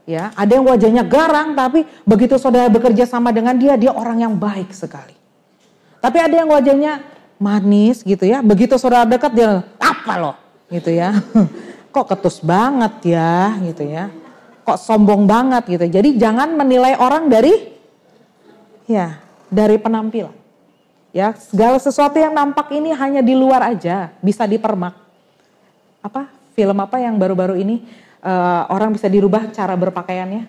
[0.09, 4.35] Ya, ada yang wajahnya garang tapi begitu saudara bekerja sama dengan dia, dia orang yang
[4.39, 5.13] baik sekali.
[5.99, 7.05] Tapi ada yang wajahnya
[7.37, 8.41] manis gitu ya.
[8.41, 9.69] Begitu saudara dekat dia
[10.09, 10.37] apa loh
[10.73, 11.13] gitu ya.
[11.95, 14.09] Kok ketus banget ya gitu ya.
[14.65, 15.85] Kok sombong banget gitu.
[15.85, 17.53] Jadi jangan menilai orang dari
[18.89, 19.21] ya
[19.53, 20.33] dari penampilan.
[21.09, 24.93] Ya, segala sesuatu yang nampak ini hanya di luar aja, bisa dipermak.
[26.05, 26.29] Apa?
[26.53, 27.89] Film apa yang baru-baru ini
[28.21, 30.45] uh, orang bisa dirubah cara berpakaiannya?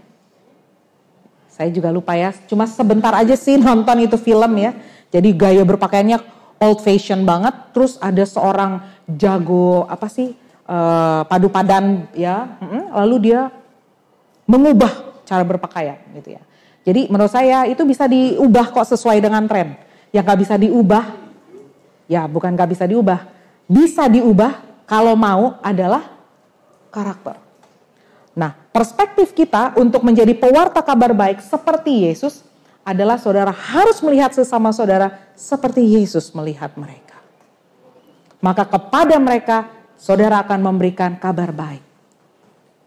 [1.47, 2.35] Saya juga lupa ya.
[2.47, 4.75] Cuma sebentar aja sih nonton itu film ya.
[5.09, 10.35] Jadi gaya berpakaiannya old fashion banget, terus ada seorang jago apa sih
[10.67, 12.59] uh, padu padan ya,
[12.93, 13.49] lalu dia
[14.45, 16.43] mengubah cara berpakaian gitu ya.
[16.83, 19.77] Jadi menurut saya itu bisa diubah kok sesuai dengan tren.
[20.09, 21.05] Yang gak bisa diubah,
[22.09, 23.29] ya bukan gak bisa diubah,
[23.69, 24.57] bisa diubah
[24.89, 26.01] kalau mau adalah
[26.89, 27.37] karakter.
[28.73, 32.47] perspektif kita untuk menjadi pewarta kabar baik seperti Yesus
[32.83, 37.19] adalah saudara harus melihat sesama saudara seperti Yesus melihat mereka.
[38.39, 39.67] Maka kepada mereka
[39.99, 41.83] saudara akan memberikan kabar baik.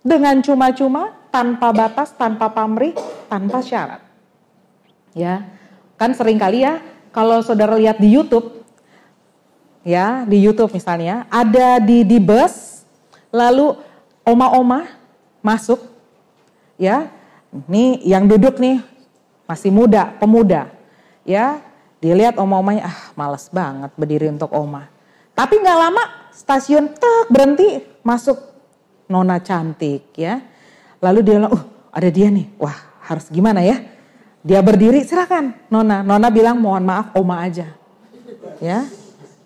[0.03, 2.97] Dengan cuma-cuma, tanpa batas, tanpa pamrih,
[3.31, 4.03] tanpa syarat.
[5.15, 5.47] Ya,
[6.01, 6.81] kan sering kali ya
[7.13, 8.65] kalau saudara lihat di YouTube,
[9.85, 12.83] ya di YouTube misalnya, ada di di bus,
[13.31, 13.77] lalu
[14.25, 14.89] oma-oma
[15.45, 15.79] masuk,
[16.81, 17.13] ya,
[17.69, 18.81] ini yang duduk nih
[19.47, 20.71] masih muda, pemuda,
[21.27, 21.61] ya,
[22.03, 24.91] dilihat oma-omanya, ah males banget berdiri untuk oma.
[25.33, 28.37] Tapi nggak lama stasiun tek berhenti masuk
[29.09, 30.43] nona cantik ya.
[31.03, 32.75] Lalu dia bilang, uh ada dia nih, wah
[33.07, 33.81] harus gimana ya.
[34.43, 36.03] Dia berdiri, silakan nona.
[36.03, 37.71] Nona bilang mohon maaf oma aja.
[38.59, 38.87] Ya,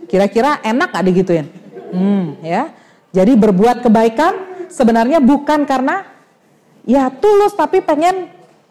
[0.09, 1.47] kira-kira enak gak digituin?
[1.93, 2.73] Hmm, ya.
[3.13, 6.05] Jadi berbuat kebaikan sebenarnya bukan karena
[6.85, 8.29] ya tulus tapi pengen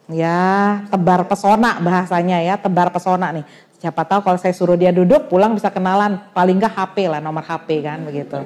[0.09, 3.45] ya tebar pesona bahasanya ya tebar pesona nih.
[3.81, 6.17] Siapa tahu kalau saya suruh dia duduk pulang bisa kenalan.
[6.33, 8.39] Paling nggak HP lah nomor HP kan begitu.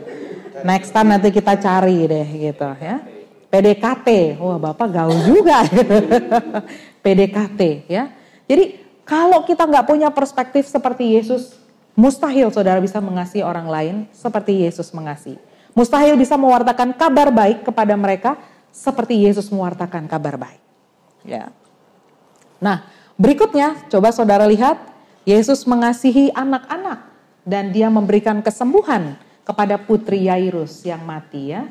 [0.68, 3.00] Next time nanti kita cari deh gitu ya.
[3.50, 5.64] PDKT wah bapak gaul juga.
[7.04, 8.12] PDKT ya.
[8.50, 11.56] Jadi kalau kita nggak punya perspektif seperti Yesus
[11.96, 15.40] mustahil saudara bisa mengasihi orang lain seperti Yesus mengasihi.
[15.78, 18.36] Mustahil bisa mewartakan kabar baik kepada mereka
[18.74, 20.69] seperti Yesus mewartakan kabar baik
[21.24, 21.52] ya
[22.60, 24.90] nah berikutnya coba saudara lihat
[25.30, 27.06] Yesus mengasihi anak-anak
[27.46, 29.14] dan dia memberikan kesembuhan
[29.50, 31.66] kepada putri Yairus yang mati ya.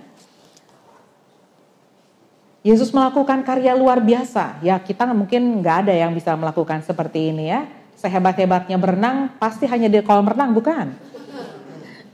[2.67, 4.59] Yesus melakukan karya luar biasa.
[4.67, 7.71] Ya kita mungkin nggak ada yang bisa melakukan seperti ini ya.
[7.95, 10.91] Sehebat-hebatnya berenang pasti hanya di kolam renang bukan?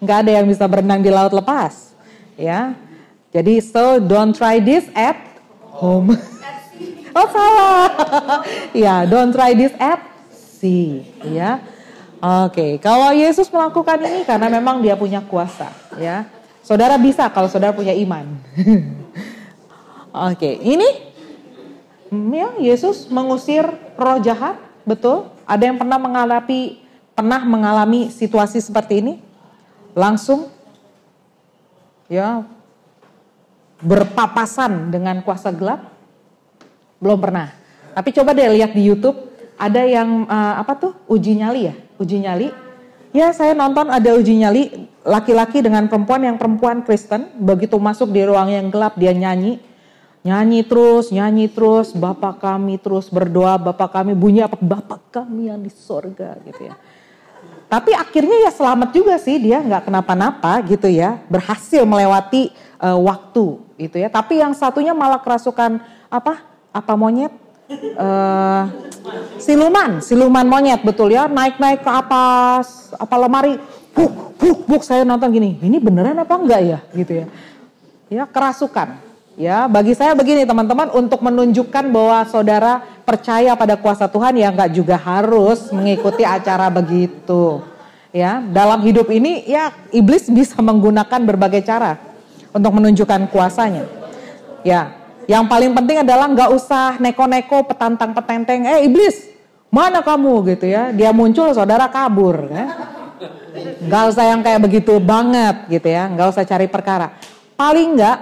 [0.04, 1.96] Nggak ada yang bisa berenang di laut lepas.
[2.36, 2.76] Ya.
[3.32, 5.16] Jadi so don't try this at
[5.72, 6.12] home.
[7.14, 7.86] oh salah.
[8.86, 10.02] ya don't try this at
[10.34, 11.06] sea.
[11.24, 11.62] Ya
[12.24, 15.68] Oke, kalau Yesus melakukan ini karena memang dia punya kuasa,
[16.00, 16.24] ya.
[16.64, 18.40] Saudara bisa kalau saudara punya iman.
[20.32, 20.88] Oke, ini
[22.08, 23.68] ya Yesus mengusir
[24.00, 24.56] roh jahat,
[24.88, 25.28] betul?
[25.44, 26.80] Ada yang pernah mengalami
[27.12, 29.14] pernah mengalami situasi seperti ini?
[29.92, 30.48] Langsung
[32.08, 32.48] ya
[33.84, 35.92] berpapasan dengan kuasa gelap?
[37.04, 37.52] Belum pernah.
[37.92, 39.28] Tapi coba deh lihat di YouTube
[39.60, 41.74] ada yang uh, apa tuh uji nyali ya?
[42.00, 42.48] uji nyali.
[43.12, 48.24] Ya saya nonton ada uji nyali laki-laki dengan perempuan yang perempuan Kristen begitu masuk di
[48.24, 49.60] ruang yang gelap dia nyanyi
[50.24, 55.60] nyanyi terus nyanyi terus Bapak kami terus berdoa Bapak kami bunyi apa Bapak kami yang
[55.60, 56.74] di sorga gitu ya.
[57.68, 62.50] Tapi akhirnya ya selamat juga sih dia nggak kenapa-napa gitu ya berhasil melewati
[62.80, 64.08] uh, waktu gitu ya.
[64.08, 65.78] Tapi yang satunya malah kerasukan
[66.08, 67.30] apa apa monyet
[67.94, 68.66] uh,
[69.38, 73.54] siluman, siluman monyet betul ya, naik-naik ke atas apa lemari,
[73.94, 77.26] buk, buk, buk saya nonton gini, ini beneran apa enggak ya gitu ya.
[78.10, 79.00] Ya kerasukan.
[79.34, 84.70] Ya, bagi saya begini teman-teman untuk menunjukkan bahwa saudara percaya pada kuasa Tuhan ya enggak
[84.70, 87.58] juga harus mengikuti acara begitu.
[88.14, 91.98] Ya, dalam hidup ini ya iblis bisa menggunakan berbagai cara
[92.54, 93.90] untuk menunjukkan kuasanya.
[94.62, 94.94] Ya,
[95.26, 99.30] yang paling penting adalah nggak usah neko-neko petantang petenteng, eh iblis
[99.74, 100.94] mana kamu gitu ya.
[100.94, 102.46] Dia muncul saudara kabur.
[102.46, 102.66] Ya.
[103.84, 107.14] Nggak usah yang kayak begitu banget gitu ya, nggak usah cari perkara.
[107.54, 108.18] Paling nggak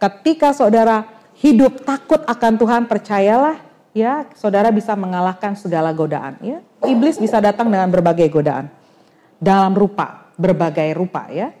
[0.00, 1.08] ketika saudara
[1.40, 3.60] hidup takut akan Tuhan percayalah
[3.96, 6.58] ya saudara bisa mengalahkan segala godaan ya.
[6.84, 8.68] Iblis bisa datang dengan berbagai godaan
[9.40, 11.52] dalam rupa, berbagai rupa ya.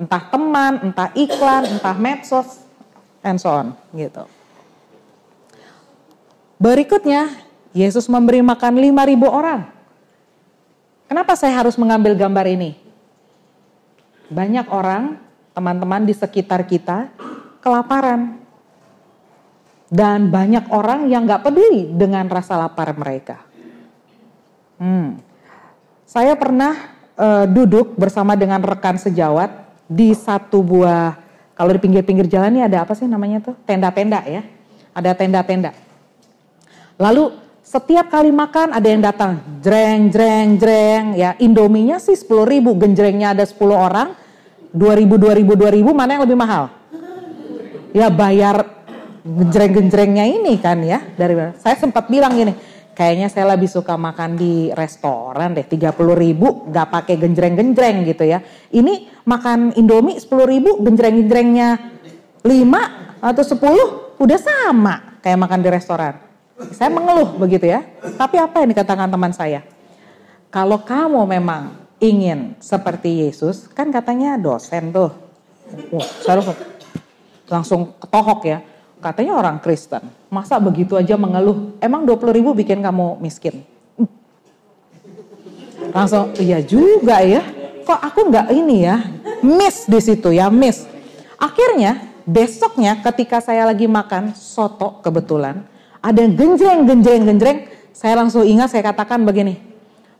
[0.00, 2.64] Entah teman, entah iklan, entah medsos,
[3.24, 4.24] and so on gitu.
[6.60, 7.40] Berikutnya,
[7.72, 9.60] Yesus memberi makan 5000 orang.
[11.08, 12.76] Kenapa saya harus mengambil gambar ini?
[14.28, 15.16] Banyak orang,
[15.56, 17.08] teman-teman di sekitar kita,
[17.64, 18.38] kelaparan.
[19.90, 23.42] Dan banyak orang yang gak peduli dengan rasa lapar mereka.
[24.78, 25.18] Hmm.
[26.06, 29.50] Saya pernah uh, duduk bersama dengan rekan sejawat
[29.90, 31.29] di satu buah
[31.60, 33.52] kalau di pinggir-pinggir jalan ini ada apa sih namanya tuh?
[33.68, 34.40] Tenda-tenda ya.
[34.96, 35.76] Ada tenda-tenda.
[36.96, 42.72] Lalu setiap kali makan ada yang datang, jreng, jreng, jreng, ya Indominya sih 10 ribu,
[42.80, 44.16] genjrengnya ada 10 orang,
[44.72, 46.72] 2 ribu, 2 ribu, 2 ribu, mana yang lebih mahal?
[47.92, 48.64] Ya bayar
[49.20, 51.04] genjreng-genjrengnya ini kan ya.
[51.12, 52.56] dari Saya sempat bilang gini,
[53.00, 58.44] kayaknya saya lebih suka makan di restoran deh, 30 ribu, gak pakai genjreng-genjreng gitu ya.
[58.68, 61.80] Ini makan Indomie 10 ribu, genjreng-genjrengnya
[62.44, 66.20] 5 atau 10, udah sama kayak makan di restoran.
[66.76, 67.80] Saya mengeluh begitu ya.
[68.20, 69.64] Tapi apa yang dikatakan teman saya?
[70.52, 71.72] Kalau kamu memang
[72.04, 75.08] ingin seperti Yesus, kan katanya dosen tuh.
[75.88, 76.44] Wah, saya
[77.48, 78.60] langsung ketohok ya.
[79.00, 80.04] Katanya orang Kristen.
[80.28, 81.74] Masa begitu aja mengeluh?
[81.80, 83.64] Emang 20 ribu bikin kamu miskin?
[85.90, 87.42] Langsung, iya juga ya.
[87.82, 88.96] Kok aku nggak ini ya?
[89.40, 90.84] Miss di situ ya, miss.
[91.40, 95.64] Akhirnya besoknya ketika saya lagi makan soto kebetulan,
[95.98, 97.58] ada genjreng, genjreng, genjreng.
[97.90, 99.58] Saya langsung ingat saya katakan begini,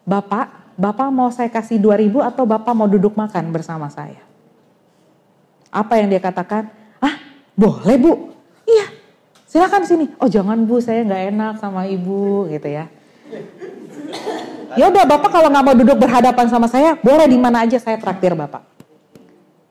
[0.08, 4.20] Bapak, Bapak mau saya kasih 2000 atau Bapak mau duduk makan bersama saya?
[5.70, 6.72] Apa yang dia katakan?
[6.98, 7.20] Ah,
[7.54, 8.29] boleh bu.
[8.70, 8.86] Iya,
[9.50, 10.06] silakan sini.
[10.22, 12.86] Oh jangan bu, saya nggak enak sama ibu gitu ya.
[14.78, 17.98] Ya udah bapak kalau nggak mau duduk berhadapan sama saya, boleh di mana aja saya
[17.98, 18.62] traktir bapak.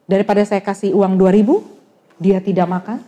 [0.04, 2.98] Daripada saya kasih uang 2000, dia tidak makan.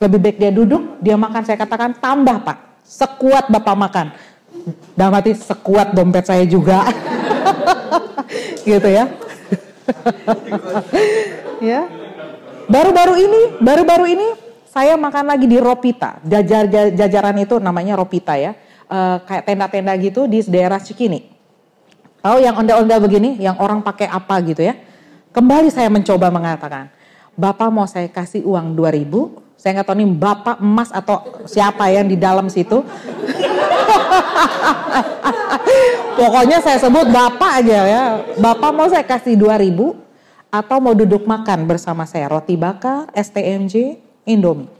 [0.00, 1.44] Lebih baik dia duduk, dia makan.
[1.44, 4.06] Saya katakan tambah pak, sekuat bapak makan.
[4.98, 6.82] Dalam hati sekuat dompet saya juga.
[8.66, 9.04] gitu ya.
[11.70, 11.80] ya.
[12.66, 14.28] Baru-baru ini, baru-baru ini
[14.70, 16.22] saya makan lagi di Ropita.
[16.22, 18.54] Jajar, jajaran itu namanya Ropita ya
[18.90, 21.26] uh, kayak tenda-tenda gitu di daerah Cikini.
[22.20, 24.76] Tahu yang onda-onda begini, yang orang pakai apa gitu ya.
[25.32, 26.92] Kembali saya mencoba mengatakan,
[27.38, 32.04] Bapak mau saya kasih uang 2000, saya nggak tahu nih Bapak emas atau siapa yang
[32.04, 32.84] di dalam situ.
[36.20, 38.20] Pokoknya saya sebut Bapak aja ya.
[38.36, 39.96] Bapak mau saya kasih 2000
[40.50, 43.96] atau mau duduk makan bersama saya roti bakar, STMJ,
[44.34, 44.70] Indomie.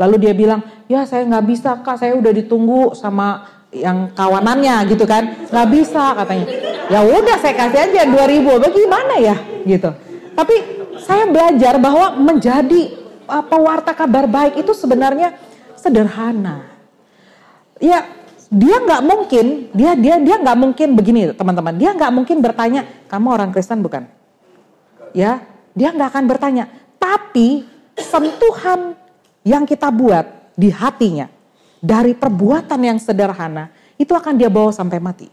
[0.00, 5.04] Lalu dia bilang, ya saya nggak bisa kak, saya udah ditunggu sama yang kawanannya gitu
[5.04, 6.46] kan, nggak bisa katanya.
[6.90, 9.36] Ya udah saya kasih aja 2000, bagaimana ya
[9.68, 9.92] gitu.
[10.34, 10.54] Tapi
[11.04, 12.96] saya belajar bahwa menjadi
[13.30, 15.36] apa warta kabar baik itu sebenarnya
[15.78, 16.66] sederhana.
[17.78, 18.08] Ya
[18.50, 23.26] dia nggak mungkin, dia dia dia nggak mungkin begini teman-teman, dia nggak mungkin bertanya kamu
[23.30, 24.10] orang Kristen bukan?
[25.14, 25.42] Ya,
[25.74, 26.64] dia nggak akan bertanya.
[26.98, 27.66] Tapi
[28.02, 28.96] sentuhan
[29.46, 31.28] yang kita buat di hatinya
[31.80, 35.28] dari perbuatan yang sederhana itu akan dia bawa sampai mati.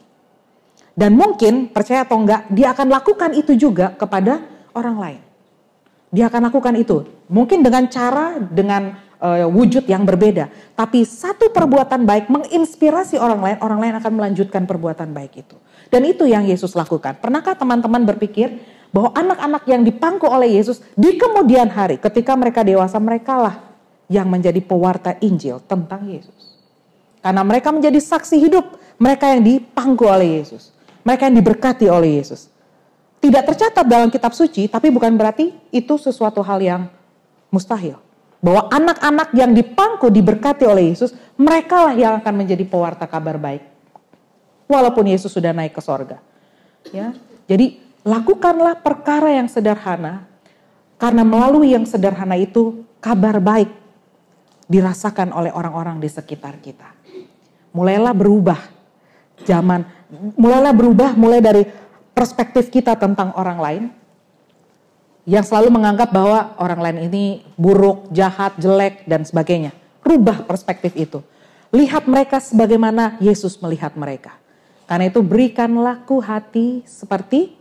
[0.97, 4.41] Dan mungkin percaya atau enggak dia akan lakukan itu juga kepada
[4.73, 5.21] orang lain.
[6.09, 7.05] Dia akan lakukan itu.
[7.29, 13.57] Mungkin dengan cara dengan uh, wujud yang berbeda, tapi satu perbuatan baik menginspirasi orang lain,
[13.61, 15.57] orang lain akan melanjutkan perbuatan baik itu.
[15.87, 17.19] Dan itu yang Yesus lakukan.
[17.19, 18.59] Pernahkah teman-teman berpikir
[18.91, 23.55] bahwa anak-anak yang dipangku oleh Yesus di kemudian hari ketika mereka dewasa mereka lah
[24.07, 26.55] yang menjadi pewarta Injil tentang Yesus.
[27.19, 30.71] Karena mereka menjadi saksi hidup, mereka yang dipangku oleh Yesus.
[31.03, 32.47] Mereka yang diberkati oleh Yesus.
[33.19, 36.81] Tidak tercatat dalam kitab suci, tapi bukan berarti itu sesuatu hal yang
[37.51, 37.99] mustahil.
[38.39, 43.76] Bahwa anak-anak yang dipangku diberkati oleh Yesus, mereka lah yang akan menjadi pewarta kabar baik.
[44.67, 46.19] Walaupun Yesus sudah naik ke sorga.
[46.91, 47.15] Ya,
[47.47, 50.27] jadi lakukanlah perkara yang sederhana,
[50.99, 53.71] karena melalui yang sederhana itu kabar baik
[54.67, 56.91] dirasakan oleh orang-orang di sekitar kita.
[57.71, 58.59] Mulailah berubah
[59.47, 59.87] zaman,
[60.35, 61.63] mulailah berubah mulai dari
[62.11, 63.83] perspektif kita tentang orang lain
[65.27, 69.75] yang selalu menganggap bahwa orang lain ini buruk, jahat, jelek dan sebagainya.
[69.99, 71.19] Rubah perspektif itu.
[71.75, 74.39] Lihat mereka sebagaimana Yesus melihat mereka.
[74.87, 77.51] Karena itu berikanlah ku hati seperti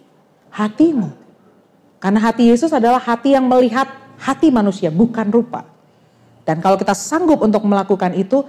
[0.55, 1.11] hatimu.
[1.99, 5.67] Karena hati Yesus adalah hati yang melihat hati manusia, bukan rupa.
[6.47, 8.47] Dan kalau kita sanggup untuk melakukan itu,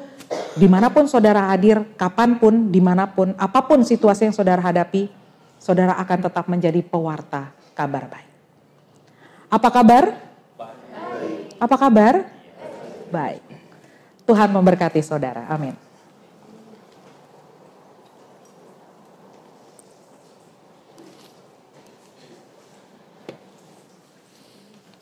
[0.53, 4.61] di mana pun saudara hadir, kapan pun, di mana pun, apa pun situasi yang saudara
[4.61, 5.09] hadapi,
[5.57, 8.29] saudara akan tetap menjadi pewarta kabar baik.
[9.49, 10.03] Apa kabar?
[11.57, 12.13] Apa kabar?
[13.09, 13.41] Baik.
[14.29, 15.49] Tuhan memberkati saudara.
[15.49, 15.86] Amin.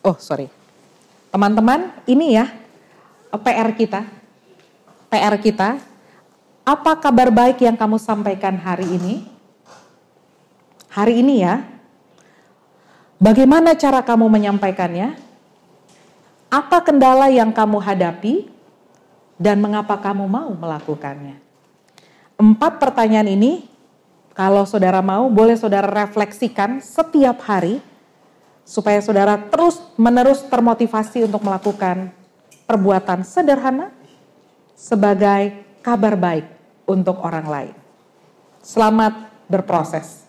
[0.06, 0.54] Oh, sorry.
[1.34, 2.46] Teman-teman, ini ya
[3.34, 4.06] PR kita,
[5.10, 5.82] PR kita,
[6.62, 9.26] apa kabar baik yang kamu sampaikan hari ini?
[10.94, 11.66] Hari ini ya,
[13.18, 15.18] bagaimana cara kamu menyampaikannya?
[16.54, 18.54] Apa kendala yang kamu hadapi?
[19.36, 21.42] Dan mengapa kamu mau melakukannya?
[22.40, 23.68] Empat pertanyaan ini,
[24.38, 27.84] kalau saudara mau, boleh saudara refleksikan setiap hari,
[28.66, 32.10] supaya saudara terus menerus termotivasi untuk melakukan
[32.66, 33.94] perbuatan sederhana
[34.74, 36.50] sebagai kabar baik
[36.90, 37.76] untuk orang lain.
[38.66, 40.26] Selamat berproses.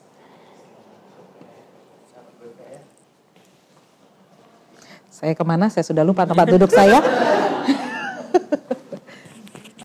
[5.08, 5.72] Saya ke mana?
[5.72, 7.00] Saya sudah lupa tempat duduk saya.